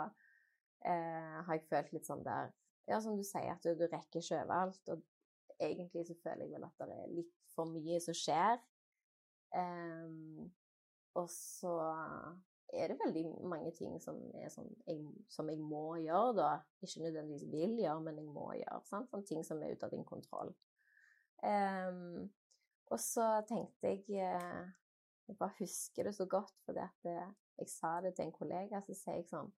[0.84, 2.52] eh, har jeg følt litt sånn der
[2.84, 4.89] Ja, som du sier, at du, du rekker ikke overalt.
[4.91, 5.04] Og
[5.64, 8.58] egentlig så føler jeg vel at det er litt for mye som skjer.
[9.54, 10.50] Um,
[11.16, 11.78] og så
[12.74, 14.18] er det veldig mange ting som,
[14.52, 14.98] sånn, jeg,
[15.32, 16.52] som jeg må gjøre, da.
[16.84, 18.82] Ikke nødvendigvis vil gjøre, men jeg må gjøre.
[18.89, 19.12] Sant?
[19.14, 20.52] Sånne ting som er ute av din kontroll.
[21.44, 22.30] Em,
[22.94, 24.70] og så tenkte jeg eh,
[25.28, 28.80] Jeg bare husker det så godt, fordi at eh, jeg sa det til en kollega,
[28.86, 29.52] så sier jeg sånn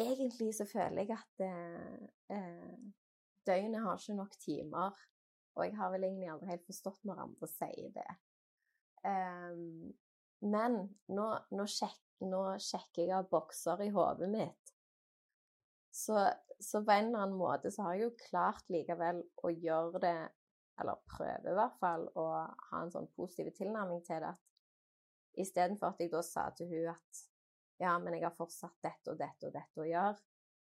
[0.00, 2.76] Egentlig så føler jeg at eh, eh,
[3.46, 5.00] døgnet har ikke nok timer.
[5.58, 8.12] Og jeg har vel egentlig aldri helt forstått når andre sier det.
[9.04, 9.90] Um,
[10.40, 10.76] men
[11.12, 14.72] nå, nå, sjek, nå sjekker jeg av bokser i hodet mitt.
[15.92, 16.16] Så,
[16.60, 20.18] så på en eller annen måte så har jeg jo klart likevel å gjøre det,
[20.80, 22.26] eller prøve i hvert fall, å
[22.70, 24.32] ha en sånn positiv tilnærming til det.
[24.34, 27.24] At istedenfor at jeg da sa til hun at
[27.80, 30.16] ja, men jeg har fortsatt dette og dette og dette å gjøre,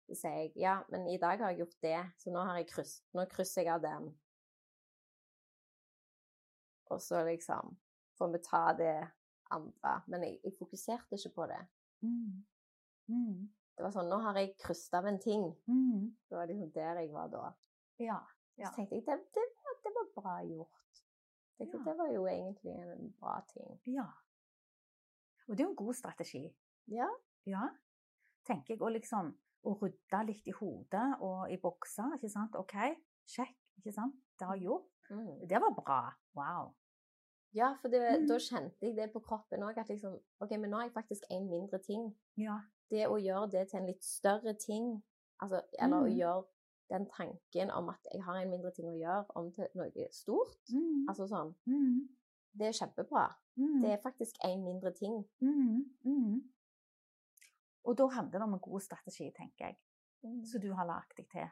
[0.07, 2.97] så sier jeg ja, men i dag har jeg gjort det, så nå, jeg kryss,
[3.15, 4.11] nå krysser jeg av den.
[6.91, 7.75] Og så liksom
[8.19, 8.95] får vi ta det
[9.55, 9.95] andre.
[10.11, 11.61] Men jeg, jeg fokuserte ikke på det.
[12.03, 12.43] Mm.
[13.11, 13.51] Mm.
[13.81, 15.45] Det var sånn Nå har jeg krysset av en ting.
[15.65, 16.11] Mm.
[16.29, 17.47] Det var liksom der jeg var da.
[17.97, 18.19] Ja.
[18.61, 20.99] Så tenkte jeg det, det, var- det var bra gjort.
[21.57, 21.79] Det, Ja.
[21.85, 23.81] Det var jo egentlig en bra ting.
[23.87, 24.05] ja.
[25.49, 26.43] Og det er jo en god strategi.
[26.93, 27.09] Ja.
[27.47, 27.69] Ja.
[28.47, 29.33] Tenker jeg Og liksom
[29.65, 32.55] å rydde litt i hodet og i bokser, ikke sant.
[32.57, 32.77] OK,
[33.27, 34.15] sjekk, ikke sant.
[34.39, 34.91] Det har jeg gjort.
[35.11, 35.49] Mm.
[35.49, 36.01] Det var bra.
[36.35, 36.75] Wow.
[37.53, 38.29] Ja, for det, mm.
[38.29, 41.25] da kjente jeg det på kroppen òg, at liksom OK, men nå har jeg faktisk
[41.31, 42.15] en mindre ting.
[42.37, 42.61] Ja.
[42.91, 45.03] Det å gjøre det til en litt større ting,
[45.43, 46.17] altså, eller å Mhm.
[46.19, 46.45] gjøre
[46.91, 50.57] den tanken om at jeg har en mindre ting å gjøre, om til noe stort,
[50.73, 51.07] Mm.
[51.09, 52.09] altså sånn, Mm.
[52.57, 53.35] det er kjempebra.
[53.57, 53.81] Mm.
[53.83, 55.25] Det er faktisk en mindre ting.
[55.41, 55.85] Mm.
[56.05, 56.43] Mm.
[57.85, 59.77] Og da handler det om en god strategi, tenker jeg.
[60.45, 61.49] Så du har lagd deg til.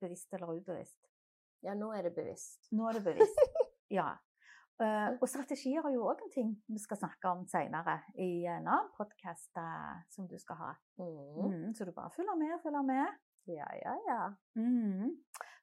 [0.00, 1.06] Bevisst eller ubevisst.
[1.62, 2.68] Ja, nå er det bevisst.
[2.72, 3.38] Nå er det bevisst.
[3.90, 4.16] Ja.
[4.80, 8.64] Eh, og strategier er jo òg en ting vi skal snakke om senere i en
[8.68, 9.58] annen podkast
[10.08, 10.70] som du skal ha.
[10.96, 11.50] Mm.
[11.50, 13.18] Mm, så du bare følger med, følger med.
[13.48, 14.22] Ja, ja, ja.
[14.60, 15.10] Mm.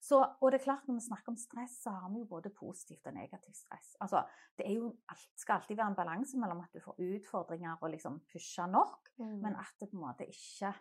[0.01, 2.49] Så, og det er klart, når vi snakker om stress, så har vi jo både
[2.53, 3.95] positivt og negativt stress.
[4.01, 4.23] Altså,
[4.57, 4.91] det jo,
[5.37, 9.39] skal alltid være en balanse mellom at du får utfordringer og liksom pusher nok, Mm.
[9.41, 10.73] men at det på en måte ikke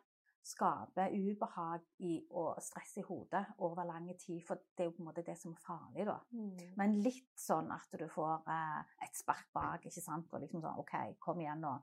[0.47, 4.40] skaper ubehag i å stresse i hodet over lang tid.
[4.47, 6.18] For det er jo på en måte det som er farlig, da.
[6.32, 6.74] Mm.
[6.78, 10.30] Men litt sånn at du får eh, et spark bak, ikke sant.
[10.32, 11.74] Og liksom sånn OK, kom igjen nå.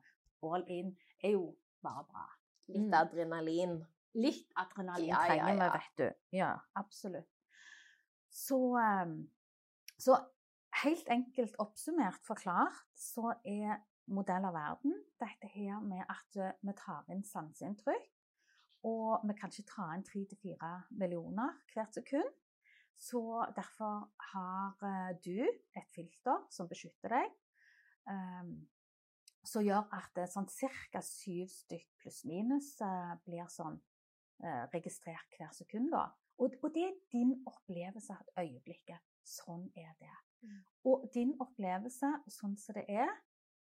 [0.47, 0.93] All in
[1.23, 1.49] er jo
[1.83, 2.25] bare bra.
[2.71, 2.93] Litt Mm.
[3.01, 3.75] adrenalin.
[4.15, 5.71] Litt adrenalin Ja, ja, trenger vi, ja.
[5.73, 6.37] vet du.
[6.37, 7.29] Ja, absolutt.
[8.29, 9.13] Så, eh,
[9.99, 10.17] så
[10.83, 14.95] helt enkelt oppsummert forklart, så er modell av verden.
[15.19, 18.09] Dette her med at eh, vi tar inn sanseinntrykk.
[18.89, 22.29] Og vi kan ikke ta inn 3-4 millioner hvert sekund.
[22.99, 23.21] Så
[23.55, 27.33] derfor har eh, du et filter som beskytter deg.
[28.03, 28.53] Um,
[29.47, 31.01] som gjør at er sånn ca.
[31.03, 33.79] syv stykk pluss-minus uh, blir sånn
[34.73, 35.93] registrert hver sekund.
[35.93, 36.09] da.
[36.41, 38.99] Og, det er din opplevelse av øyeblikket.
[39.23, 40.15] Sånn er det.
[40.43, 40.57] Mm.
[40.89, 43.11] Og din opplevelse sånn som det er,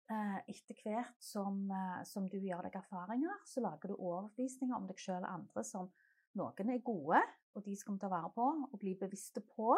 [0.08, 1.66] etter hvert som,
[2.08, 5.90] som, du gjør deg erfaringer, så lager du overbevisninger om deg sjøl og andre som
[6.38, 7.20] noen er gode,
[7.58, 9.74] og de skal vi ta vare på og bli bevisste på.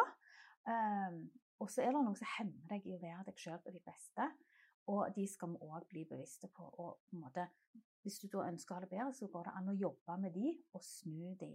[0.68, 1.22] Um,
[1.60, 3.86] og så er det noen som hemmer deg i å være deg sjøl på ditt
[3.86, 4.28] beste.
[4.90, 6.66] Og de skal vi òg bli bevisste på.
[6.82, 7.46] Og på måte,
[8.04, 10.36] hvis du da ønsker å ha det bedre, så går det an å jobbe med
[10.36, 11.52] de og snu de.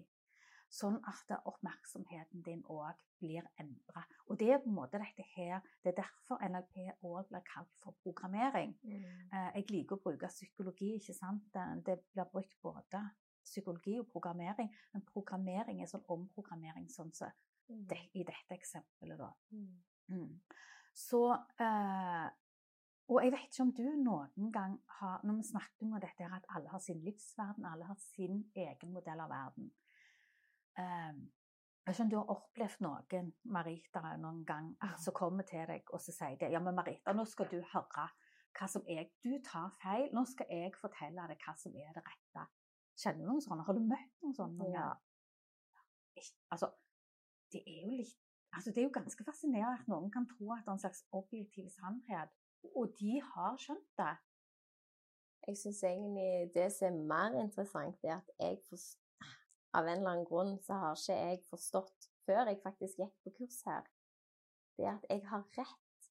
[0.71, 4.03] Sånn at oppmerksomheten din òg blir endra.
[4.27, 7.71] Og det er på en måte dette her, det er derfor NLP òg blir kalt
[7.83, 8.75] for programmering.
[8.83, 9.03] Mm.
[9.31, 11.47] Eh, jeg liker å bruke psykologi, ikke sant.
[11.85, 13.03] Det blir brukt både
[13.45, 17.31] psykologi og programmering, men programmering er sånn omprogrammering, sånn som så
[17.67, 19.31] det, i dette eksempelet, da.
[19.53, 19.69] Mm.
[20.07, 20.33] mm.
[20.95, 21.21] Så
[21.59, 22.27] eh,
[23.05, 26.47] og jeg vet ikke om du noen gang har Når vi snakker om dette at
[26.55, 29.67] alle har sin livsverden, alle har sin egen modell av verden
[30.77, 34.71] Jeg skjønner du har opplevd noen Marita noen gang
[35.01, 38.07] som kommer til deg og så sier det, ja, men Marita, nå skal du høre
[38.55, 40.07] hva som er Du tar feil.
[40.15, 42.45] Nå skal jeg fortelle deg hva som er det rette.
[42.95, 43.65] Kjenner du noen sånne?
[43.67, 44.69] Har du møtt noen sånne?
[44.71, 44.85] Ja.
[46.53, 46.71] Altså,
[47.51, 48.21] det er jo litt
[48.55, 51.01] altså Det er jo ganske fascinerende at noen kan tro at det er en slags
[51.11, 52.31] objektiv sannhet
[52.73, 54.13] og de har skjønt det.
[55.47, 59.04] Jeg syns egentlig det som er mer interessant, er at jeg forst...
[59.75, 63.33] av en eller annen grunn så har ikke jeg forstått, før jeg faktisk gikk på
[63.39, 63.89] kurs her,
[64.77, 66.09] det at jeg har rett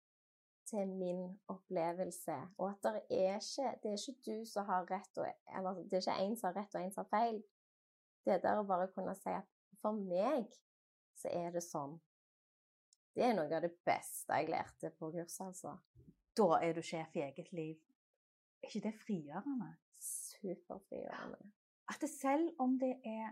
[0.69, 2.37] til min opplevelse.
[2.59, 5.99] Og at det er ikke, det er ikke du som har rett, og, eller det
[5.99, 7.41] er ikke én som har rett og én som har feil.
[8.25, 9.49] Det der å bare kunne si at
[9.83, 10.49] for meg
[11.19, 11.99] så er det sånn.
[13.15, 15.77] Det er noe av det beste jeg lærte på kurset, altså.
[16.35, 17.77] Da er du sjef i eget liv.
[18.63, 19.69] Er ikke det frigjørende?
[20.03, 21.53] Superfrigjørende.
[21.93, 23.31] At det selv om det er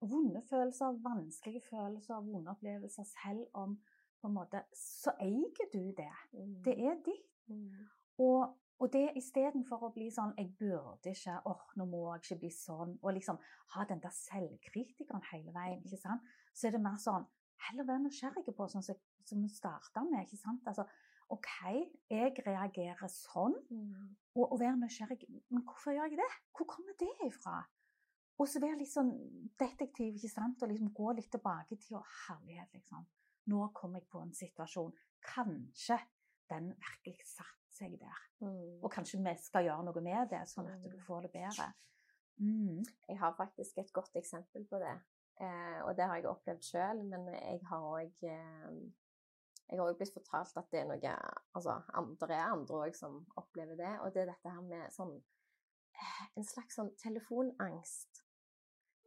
[0.00, 3.78] vonde følelser, vanskelige følelser, vonde opplevelser, selv om
[4.20, 6.12] på en måte, så eier du det.
[6.32, 6.62] Mm.
[6.64, 7.32] Det er ditt.
[7.46, 7.88] Mm.
[8.24, 11.34] Og, og det istedenfor å bli sånn 'Jeg burde ikke.
[11.44, 13.38] åh, oh, nå må jeg ikke bli sånn.' Og liksom
[13.74, 15.84] ha den der selvkritikeren hele veien.
[15.84, 16.22] ikke sant?
[16.54, 17.26] Så er det mer sånn
[17.64, 20.24] Heller være nysgjerrig på, sånn som vi starta med.
[20.24, 20.66] ikke sant?
[20.66, 20.84] Altså,
[21.32, 21.48] OK,
[22.10, 23.54] jeg reagerer sånn.
[23.70, 24.16] Mm.
[24.34, 25.20] Og, og være nysgjerrig.
[25.48, 26.32] Men hvorfor gjør jeg det?
[26.52, 27.62] Hvor kommer det ifra?
[28.40, 29.12] Og så være litt sånn
[29.60, 30.62] detektiv ikke sant?
[30.62, 32.72] og liksom gå litt tilbake til å herlighet.
[32.74, 33.06] liksom.
[33.52, 34.94] Nå kom jeg på en situasjon.
[35.24, 36.00] Kanskje
[36.50, 38.26] den virkelig satte seg der.
[38.42, 38.82] Mm.
[38.82, 41.02] Og kanskje vi skal gjøre noe med det, sånn at du mm.
[41.06, 41.70] får det bedre.
[42.42, 42.82] Mm.
[43.08, 44.96] Jeg har faktisk et godt eksempel på det.
[45.42, 48.76] Eh, og det har jeg opplevd sjøl, men jeg har òg eh,
[49.64, 51.14] jeg har òg blitt fortalt at det er noe
[51.56, 53.92] Altså, andre er andre òg som opplever det.
[54.02, 58.23] Og det er dette her med sånn eh, En slags sånn telefonangst.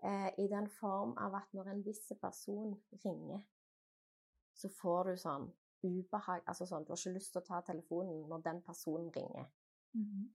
[0.03, 2.75] Eh, I den form av at når en viss person
[3.05, 3.41] ringer,
[4.53, 5.47] så får du sånn
[5.85, 9.45] ubehag Altså sånn Du har ikke lyst til å ta telefonen når den personen ringer.
[9.93, 10.27] Mm -hmm.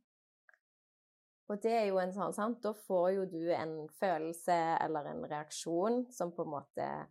[1.49, 5.27] Og det er jo en sånn, sant Da får jo du en følelse eller en
[5.31, 7.07] reaksjon som på en måte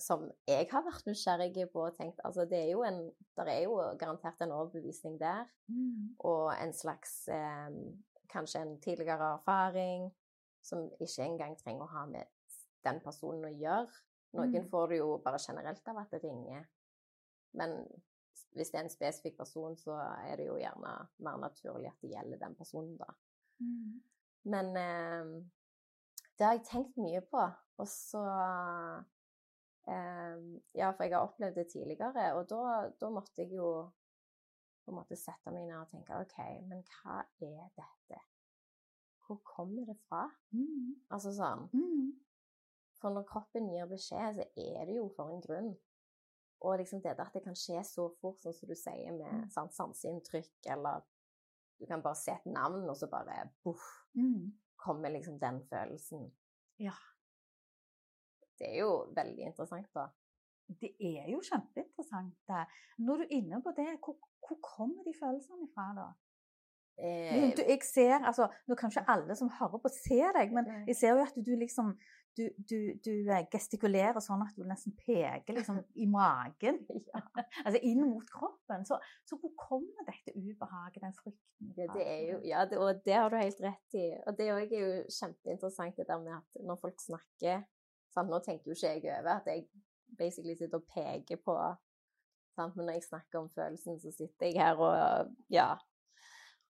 [0.00, 3.60] som jeg har vært nysgjerrig på og tenkt altså det er jo en, Der er
[3.62, 6.16] jo garantert en overbevisning der, mm.
[6.18, 7.70] og en slags eh,
[8.28, 10.10] Kanskje en tidligere erfaring
[10.64, 12.30] som ikke engang trenger å ha med
[12.84, 14.02] den personen å gjøre.
[14.34, 14.70] Noen mm.
[14.72, 16.64] får det jo bare generelt av at det ringer.
[17.54, 17.76] Men
[18.54, 19.96] hvis det er en spesifikk person, så
[20.26, 20.94] er det jo gjerne
[21.26, 23.10] mer naturlig at det gjelder den personen, da.
[23.62, 24.00] Mm.
[24.50, 25.34] Men eh,
[26.38, 27.44] det har jeg tenkt mye på.
[27.82, 28.22] Og så
[29.90, 30.36] eh,
[30.78, 33.70] ja, for jeg har opplevd det tidligere, og da, da, måtte jeg jo
[34.84, 36.38] på en måte sette meg ned og tenke OK,
[36.68, 38.20] men hva er dette?
[39.24, 40.26] Hvor kommer det fra?
[40.52, 40.94] Mm.
[41.12, 42.12] Altså sånn mm.
[43.00, 45.74] For når kroppen gir beskjed, så er det jo for en grunn.
[46.64, 49.68] Og liksom det at det kan skje så fort, sånn som du sier, med sånn,
[49.74, 51.04] sanseinntrykk, eller
[51.76, 53.84] du kan bare se et navn, og så bare boff,
[54.16, 54.46] mm.
[54.80, 56.30] kommer liksom den følelsen.
[56.80, 56.94] Ja.
[58.56, 60.08] Det er jo veldig interessant, da.
[60.80, 62.52] Det er jo kjempeinteressant.
[63.04, 64.16] Når du er inne på det, hvor,
[64.46, 66.06] hvor kommer de følelsene fra, da?
[66.94, 70.68] Eh, du, jeg ser, altså, Nå kan ikke alle som hører på, se deg, men
[70.86, 71.94] jeg ser jo at du liksom
[72.36, 76.80] du, du, du eh, gestikulerer sånn at du nesten peker liksom, i magen.
[76.90, 77.22] Ja.
[77.64, 78.82] altså inn mot kroppen.
[78.88, 81.70] Så, så hvor kommer dette ubehaget, den frykten?
[81.78, 84.08] Ja, det er jo, ja det, og det har du helt rett i.
[84.24, 87.64] Og det er jo kjempeinteressant det der med at når folk snakker
[88.14, 88.30] sant?
[88.30, 89.66] Nå tenker jo ikke jeg over at jeg
[90.18, 91.56] basically sitter og peker på
[92.54, 92.74] sant?
[92.74, 95.74] Men når jeg snakker om følelsen, så sitter jeg her og ja,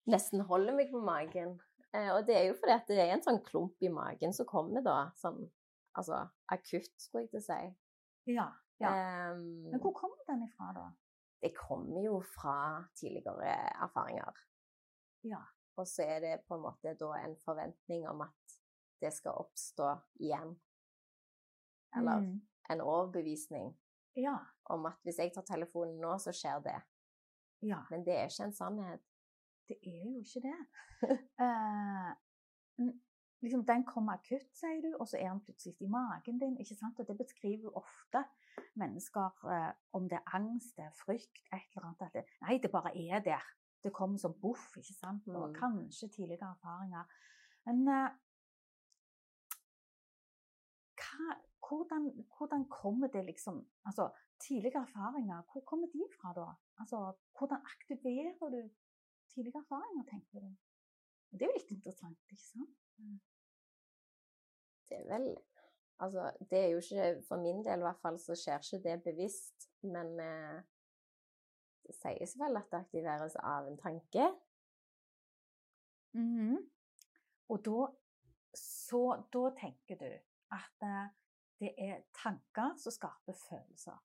[0.06, 1.58] nesten holder meg på magen.
[1.92, 4.46] Eh, og det er jo fordi at det er en sånn klump i magen som
[4.46, 5.50] kommer da, sånn
[5.98, 6.20] altså
[6.52, 7.74] akutt, skulle jeg til å si.
[8.30, 8.46] Ja.
[8.78, 8.92] ja.
[9.32, 10.84] Um, Men hvor kommer den ifra, da?
[11.42, 14.36] det kommer jo fra tidligere erfaringer.
[15.26, 15.40] Ja.
[15.76, 18.56] Og så er det på en måte da en forventning om at
[19.00, 20.54] det skal oppstå igjen.
[21.96, 22.40] Eller Mm.
[22.70, 23.74] en overbevisning
[24.16, 24.38] Ja.
[24.70, 26.82] om at hvis jeg tar telefonen nå, så skjer det.
[27.62, 27.82] ja.
[27.90, 29.00] Men det er ikke en sannhet.
[29.70, 30.58] Det er jo ikke det.
[31.44, 32.10] Eh,
[33.44, 36.56] liksom, den kommer akutt, sier du, og så er den plutselig i magen din.
[36.60, 36.98] ikke sant?
[37.00, 38.24] Og det beskriver jo ofte
[38.80, 42.02] mennesker, eh, om det er angst, det er frykt, et eller annet.
[42.08, 43.46] At det, nei, det bare er der.
[43.84, 45.28] Det kommer som boff, ikke sant?
[45.28, 45.54] Og Mm.
[45.54, 47.04] kanskje tidligere erfaringer.
[47.66, 48.10] Men eh,
[51.00, 51.36] hva,
[51.68, 54.10] hvordan, hvordan kommer det liksom Altså,
[54.40, 56.46] tidligere erfaringer, hvor kommer de fra da?
[56.80, 58.70] Altså, hvordan aktiverer du
[59.34, 60.50] tidligere erfaringer, tenker du?
[61.30, 62.76] Det er jo litt interessant, ikke sant?
[64.88, 65.32] Det er vel
[66.00, 69.02] Altså, det er jo ikke For min del i hvert fall så skjer ikke det
[69.04, 70.62] bevisst, men eh,
[71.84, 74.30] det sies vel at det aktiveres av en tanke.
[76.16, 76.56] Mhm.
[77.50, 77.86] Og da,
[78.54, 79.02] så,
[79.32, 80.08] da tenker du
[80.56, 81.10] at eh,
[81.60, 83.98] det er tanker som skaper følelser.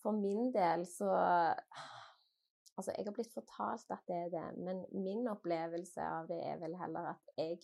[0.00, 1.12] For min del så
[2.76, 6.60] Altså, jeg har blitt fortalt at det er det, men min opplevelse av det er
[6.62, 7.60] vel heller at jeg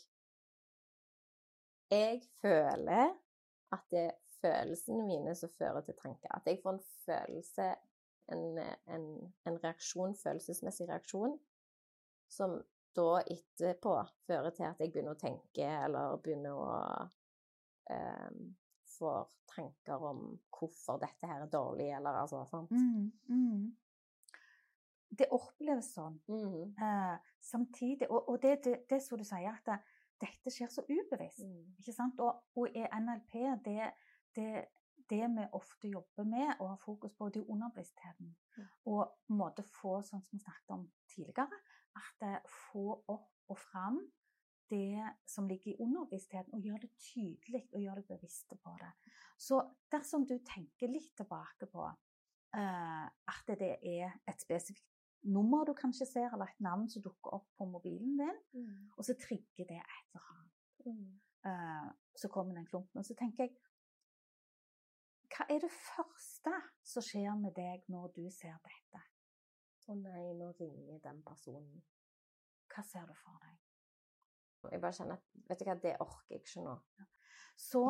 [1.89, 3.15] Jeg føler
[3.73, 6.29] at det er følelsene mine som fører til tanker.
[6.37, 7.69] At jeg får en følelse,
[8.33, 8.59] en,
[8.95, 9.07] en,
[9.49, 11.39] en reaksjon, følelsesmessig reaksjon,
[12.29, 12.59] som
[12.97, 13.95] da etterpå
[14.27, 16.79] fører til at jeg begynner å tenke, eller begynner å
[17.89, 18.55] um,
[18.99, 19.13] få
[19.55, 22.71] tanker om hvorfor dette her er dårlig, eller altså sant.
[22.71, 23.69] Mm, mm.
[25.09, 26.19] Det oppleves sånn.
[26.29, 26.75] Mhm.
[26.85, 29.79] Eh, samtidig, og, og det, det, det er så du sier, at det,
[30.21, 31.47] dette skjer så ubevisst.
[31.47, 31.77] Mm.
[31.79, 32.21] Ikke sant?
[32.21, 33.35] Og, og i NLP,
[33.65, 33.91] det,
[34.37, 34.51] det,
[35.11, 38.35] det vi ofte jobber med og har fokus på, det er underbevisstheten.
[38.57, 38.69] Mm.
[38.93, 41.63] Og på en måte få, sånn som vi snakket om tidligere,
[41.99, 44.03] at det få opp og fram
[44.69, 48.91] det som ligger i underbevisstheten, og gjøre det tydelig og gjøre deg bevisst på det.
[49.41, 55.73] Så dersom du tenker litt tilbake på eh, at det er et spesifikt nummer du
[55.75, 58.91] kanskje ser, eller et navn som dukker opp på mobilen din, Mm.
[58.97, 61.21] og så trigger det et eller annet.
[61.45, 62.99] Eh, så kommer den klumpen.
[62.99, 63.57] Og så tenker jeg
[65.29, 69.03] Hva er det første som skjer med deg når du ser dette?
[69.89, 71.83] Å nei, nå ringer den personen.
[72.75, 73.59] Hva ser du for deg?
[74.73, 76.75] Jeg bare kjenner at Vet du hva, det orker jeg ikke nå.
[77.57, 77.83] Så,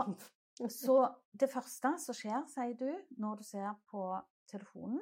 [0.69, 0.99] så
[1.33, 4.03] det første som skjer, sier du, når du ser på
[4.47, 5.01] telefonen,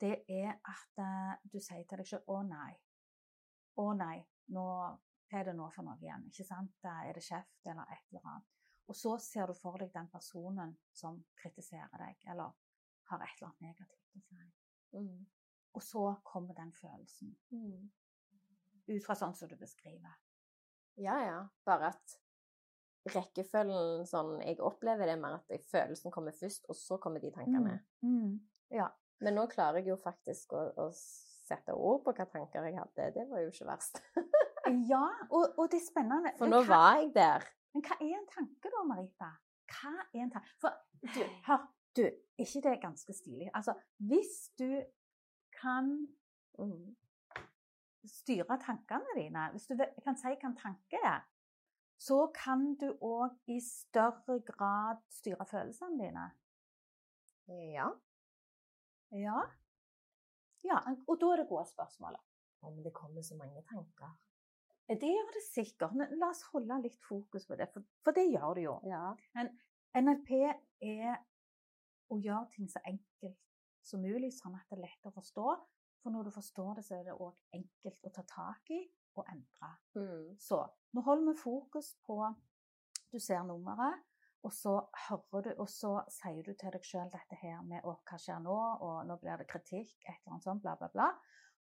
[0.00, 2.78] det er at eh, du sier til deg selv 'Å nei'.
[3.78, 4.18] 'Å nei,
[4.54, 4.66] nå,
[5.30, 6.74] hva er det nå for noe igjen?' Ikke sant?
[6.84, 8.50] Er det kjeft eller et eller annet?
[8.86, 12.52] Og så ser du for deg den personen som kritiserer deg, eller
[13.10, 14.50] har et eller annet negativt å si.
[14.98, 15.24] Mm.
[15.74, 17.32] Og så kommer den følelsen.
[17.50, 17.90] Mm.
[18.86, 20.12] Ut fra sånn som du beskriver.
[21.00, 21.38] Ja, ja.
[21.66, 22.18] Bare at
[23.14, 27.78] rekkefølgen sånn Jeg opplever det mer at følelsen kommer først, og så kommer de tankene.
[28.04, 28.12] Mm.
[28.20, 28.36] Mm.
[28.76, 28.90] Ja.
[29.24, 33.10] Men nå klarer jeg jo faktisk å, å sette ord på hvilke tanker jeg hadde.
[33.16, 34.00] Det var jo ikke verst.
[34.92, 36.32] ja og, og det er spennende.
[36.38, 37.46] For nå hva- var jeg der.
[37.74, 39.30] Men hva er en tanke da, Marita?
[39.74, 40.52] Hva er en tanke?
[40.62, 40.76] For
[41.14, 41.64] du, hør,
[41.98, 43.48] du, er ikke det ganske stilig?
[43.54, 43.74] Altså,
[44.10, 44.68] hvis du
[45.60, 45.94] kan
[46.54, 46.92] Mm.
[48.06, 51.24] styre tankene dine, hvis du kan si hva en tanke er,
[51.98, 56.26] så kan du òg i større grad styre følelsene dine.
[57.74, 57.88] Ja.
[59.14, 59.40] Ja.
[60.66, 60.80] ja.
[61.06, 62.20] Og da er det gode spørsmålet.
[62.64, 64.14] om men det kommer så mange tanker.
[64.88, 65.94] Det gjør det sikkert.
[65.96, 68.74] Men la oss holde litt fokus på det, for, for det gjør det jo.
[68.88, 69.14] Ja.
[69.94, 71.20] NLP er
[72.12, 73.38] å gjøre ting så enkelt
[73.84, 75.46] som mulig, sånn at det er lett å forstå.
[76.04, 78.82] For når du forstår det, så er det òg enkelt å ta tak i
[79.14, 79.70] og endre.
[79.96, 80.34] Mm.
[80.40, 80.58] Så
[80.92, 82.18] nå holder vi fokus på
[83.14, 84.02] Du ser nummeret,
[84.44, 84.74] og så
[85.08, 88.42] hører du, og så sier du til deg sjøl dette her med å, hva skjer
[88.44, 91.06] nå, og nå blir det kritikk, et eller annet sånt, bla, bla, bla.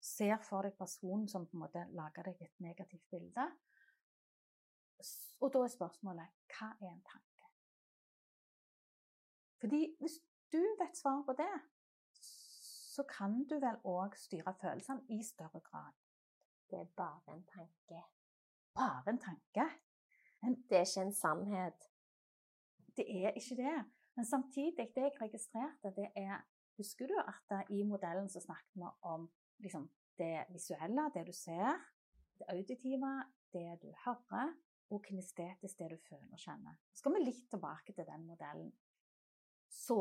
[0.01, 3.45] Ser for deg personen som på en måte lager deg et negativt bilde.
[5.41, 7.51] Og da er spørsmålet hva er en tanke?
[9.61, 10.17] Fordi hvis
[10.53, 11.53] du vet svaret på det,
[12.91, 15.93] så kan du vel òg styre følelsene i større grad.
[16.69, 18.03] Det er bare en tanke.
[18.73, 19.69] Bare en tanke.
[20.41, 21.90] Det er ikke en sannhet.
[22.97, 23.77] Det er ikke det.
[24.15, 26.41] Men samtidig, det jeg registrerte, det er
[26.77, 29.27] Husker du at i modellen så snakket vi om
[29.59, 31.77] liksom, det visuelle, det du ser,
[32.39, 33.11] det auditive,
[33.53, 34.53] det du hører,
[34.89, 36.79] og kinestetisk, det du føler og kjenner.
[36.91, 38.71] Så skal vi litt tilbake til den modellen.
[39.69, 39.99] Så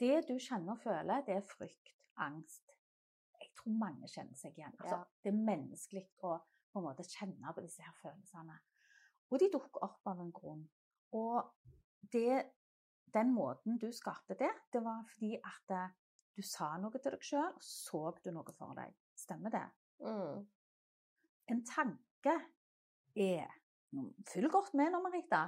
[0.00, 2.70] det du kjenner og føler, det er frykt, angst.
[3.40, 4.76] Jeg tror mange kjenner seg igjen.
[4.80, 5.02] Altså.
[5.22, 6.36] Det er menneskelig å
[6.74, 8.56] på en måte kjenne på disse her følelsene.
[9.30, 10.64] Og de dukker opp av en grunn.
[11.14, 11.36] Og
[12.12, 12.42] det,
[13.14, 15.92] den måten du skapte det, det var fordi at eh,
[16.34, 18.94] du sa noe til deg sjøl, og så du noe for deg.
[19.14, 19.66] Stemmer det?
[20.02, 20.46] Mm.
[21.52, 22.38] En tanke
[23.14, 23.60] er
[24.26, 25.44] Følg godt med nå, Marita.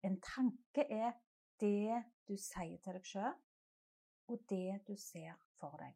[0.00, 1.10] En tanke er
[1.60, 3.34] det du sier til deg sjøl,
[4.32, 5.92] og det du ser for deg.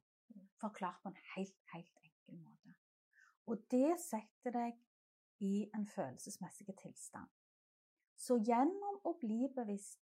[0.61, 2.75] Forklart på en helt, helt enkel måte.
[3.49, 4.77] Og det setter deg
[5.43, 7.31] i en følelsesmessig tilstand.
[8.23, 9.99] Så gjennom å bli bevisst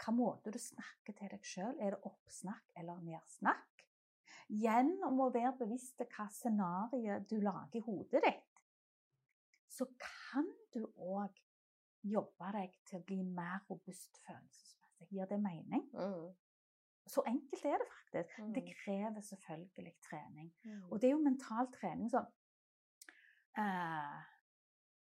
[0.00, 3.84] hva måte du snakker til deg sjøl, er det oppsnakk eller nedsnakk?
[4.52, 8.62] Gjennom å være bevisst hva scenario du lager i hodet ditt,
[9.68, 11.40] så kan du òg
[12.06, 15.08] jobbe deg til å bli mer robust følelsesmessig.
[15.12, 15.82] Gir det mening?
[15.92, 16.30] Mm.
[17.06, 18.38] Så enkelt er det faktisk.
[18.38, 18.52] Mm.
[18.54, 20.52] Det krever selvfølgelig trening.
[20.64, 20.86] Mm.
[20.90, 22.30] Og det er jo mental trening som
[23.60, 24.16] eh,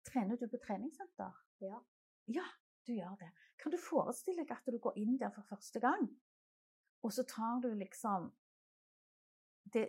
[0.08, 1.32] Trener du på treningssenter?
[1.60, 1.80] Ja.
[2.28, 2.44] Ja,
[2.86, 3.30] du gjør det.
[3.60, 6.08] Kan du forestille deg at du går inn der for første gang,
[7.02, 8.30] og så tar du liksom
[9.72, 9.86] det,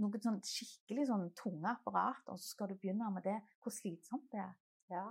[0.00, 3.36] noe sånn skikkelig sånn tunge apparat, og så skal du begynne med det.
[3.64, 4.54] Hvor slitsomt det er.
[4.92, 5.06] Ja.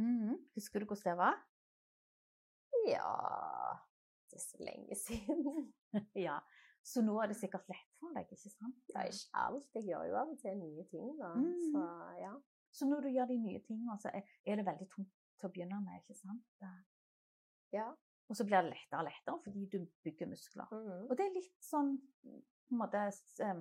[0.00, 1.38] Mm, Husker du hvordan det var?
[2.88, 3.08] ja
[4.30, 5.72] Det er så lenge siden.
[6.26, 6.38] ja.
[6.82, 8.78] Så nå er det sikkert lett for deg, ikke sant?
[8.88, 9.66] Det er ikke alt.
[9.76, 11.32] Jeg gjør jo av og til nye ting, da.
[11.36, 11.58] Mm.
[11.72, 11.82] Så
[12.22, 12.30] ja.
[12.80, 15.80] Så når du gjør de nye tingene, så er det veldig tungt til å begynne
[15.84, 16.62] med, ikke sant?
[17.74, 17.90] Ja.
[18.30, 20.70] Og så blir det lettere og lettere fordi du bygger muskler.
[20.72, 21.02] Mm.
[21.10, 21.90] Og det er litt sånn
[22.22, 23.02] på en måte
[23.44, 23.60] eh,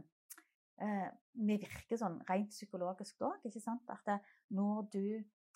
[0.86, 1.10] eh,
[1.50, 3.92] Vi virker sånn rent psykologisk òg, ikke sant?
[3.92, 4.20] At det,
[4.56, 5.04] når du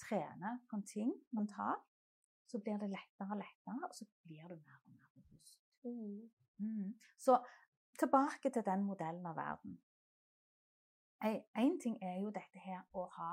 [0.02, 1.88] trener på en ting mentalt,
[2.52, 5.64] så blir det lettere og lettere, og så blir du mer og mer robust.
[5.88, 6.28] Mm.
[6.60, 6.92] Mm.
[7.16, 7.40] Så
[8.00, 9.80] tilbake til den modellen av verden.
[11.24, 13.32] Én ting er jo dette her å ha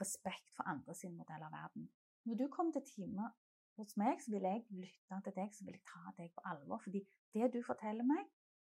[0.00, 1.90] respekt for andre sin modell av verden.
[2.26, 3.30] Når du kommer til time
[3.76, 6.80] hos meg, så vil jeg lytte til deg, så vil jeg ta deg på alvor.
[6.84, 7.02] Fordi
[7.34, 8.24] det du forteller meg,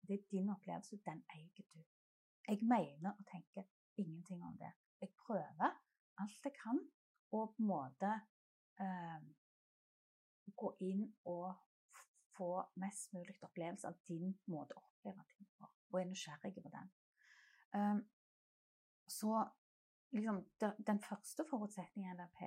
[0.08, 1.84] det er din opplevelse, den eier du.
[2.48, 3.64] Jeg mener og tenker
[3.96, 4.72] ingenting om det.
[5.00, 5.70] Jeg prøver
[6.22, 6.80] alt jeg kan
[7.34, 8.10] å på en måte
[8.80, 9.22] eh,
[10.60, 11.54] gå inn og
[12.36, 12.50] få
[12.82, 16.90] mest mulig opplevelse av din måte å oppleve ting på, og er nysgjerrig på den.
[17.74, 18.00] Um,
[19.10, 19.44] så
[20.14, 20.40] liksom,
[20.86, 22.40] den første forutsetningen NRP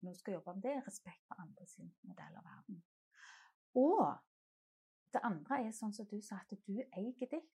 [0.00, 2.82] nå skal jobbe med det, er respekt for andre sin modell av verden.
[3.76, 4.04] Og
[5.12, 7.56] det andre er sånn som du sa, at du eier ditt.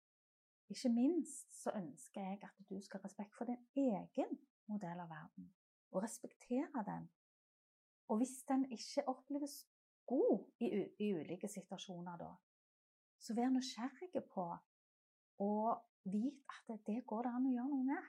[0.73, 4.39] Ikke minst så ønsker jeg at du skal ha respekt for din egen
[4.71, 5.51] modell av verden,
[5.93, 7.09] og respektere den.
[8.09, 9.61] Og hvis den ikke oppleves
[10.09, 12.33] god i, i ulike situasjoner, da,
[13.21, 14.47] så vær nysgjerrig på
[15.43, 15.67] og
[16.05, 18.09] vit at det går det an å gjøre noe med.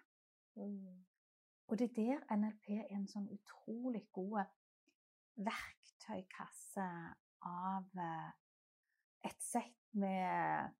[1.68, 4.44] Og det er der NLP er en sånn utrolig god
[5.48, 6.88] verktøykasse
[7.50, 8.32] av eh,
[9.30, 10.74] et sett med,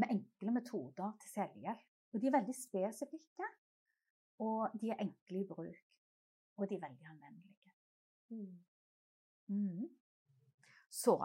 [0.00, 1.90] med enkle metoder til selvhjelp.
[2.14, 3.50] Og de er veldig spesifikke,
[4.44, 5.84] og de er enkle i bruk.
[6.56, 7.74] Og de er veldig anvendelige.
[8.30, 8.58] Mm.
[9.50, 9.88] Mm.
[10.90, 11.16] Så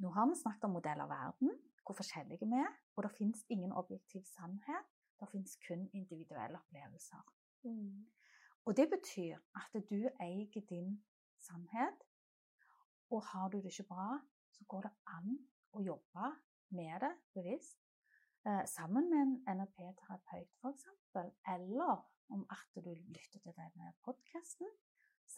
[0.00, 1.52] nå har vi snakket om modell av verden,
[1.84, 4.88] hvor forskjellige vi er, og det finnes ingen objektiv sannhet.
[5.20, 7.37] Det finnes kun individuelle opplevelser.
[7.62, 8.06] Mm.
[8.64, 11.04] Og det betyr at du eier din
[11.40, 12.04] sannhet,
[13.10, 14.18] og har du det ikke bra,
[14.52, 15.38] så går det an
[15.72, 16.32] å jobbe
[16.76, 17.78] med det bevisst.
[18.46, 20.84] Eh, sammen med en NLP-terapeut, f.eks.,
[21.54, 24.68] eller om at du lytter til denne podkasten.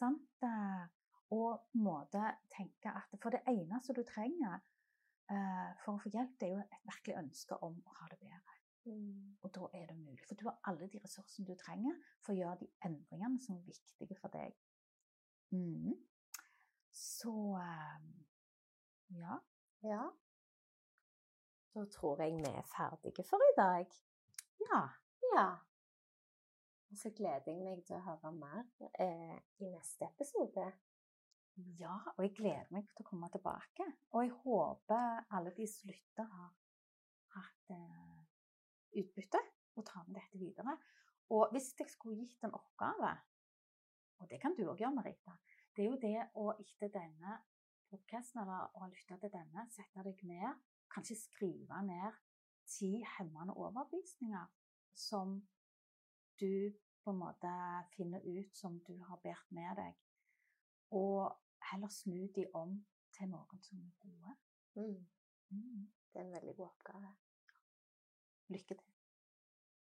[0.01, 0.85] Eh,
[1.31, 4.59] og måte tenke at For det eneste du trenger
[5.31, 8.19] eh, for å få hjelp, det er jo et virkelig ønske om å ha det
[8.19, 8.50] bedre.
[8.85, 9.37] Mm.
[9.41, 10.25] Og da er det mulig.
[10.27, 13.67] For du har alle de ressursene du trenger for å gjøre de endringene som er
[13.67, 14.55] viktige for deg.
[15.51, 15.93] Mm.
[16.91, 18.07] Så eh,
[19.19, 19.39] ja.
[19.83, 20.05] Ja.
[21.73, 23.99] Da tror jeg vi er ferdige for i dag.
[24.67, 24.81] Ja.
[25.33, 25.49] Ja.
[26.91, 28.65] Og så gleder jeg meg til å høre mer
[28.99, 30.65] eh, i neste episode.
[31.79, 33.85] Ja, og jeg gleder meg til å komme tilbake.
[34.11, 36.51] Og jeg håper alle de som lytter, har
[37.37, 38.10] hatt eh,
[38.97, 39.41] utbytte
[39.75, 40.75] og ta med dette videre.
[41.31, 43.13] Og hvis jeg skulle gitt en oppgave,
[44.19, 45.37] og det kan du òg gjøre, Marita,
[45.75, 47.37] det er jo det å etter denne
[47.91, 50.59] podkasten eller å lytte til denne, sette deg ned,
[50.91, 52.19] kanskje skrive ned
[52.67, 54.45] ti hemmende overbevisninger
[54.95, 55.39] som
[56.39, 56.71] du
[57.03, 57.51] på en måte
[57.95, 59.97] finner ut som du har båret med deg,
[60.91, 61.31] og
[61.71, 62.77] heller snu de om
[63.15, 64.35] til noen som er gode.
[64.75, 65.07] Mm.
[65.49, 65.91] Mm.
[66.13, 67.13] Det er en veldig god oppgave.
[68.51, 68.77] Lykke til.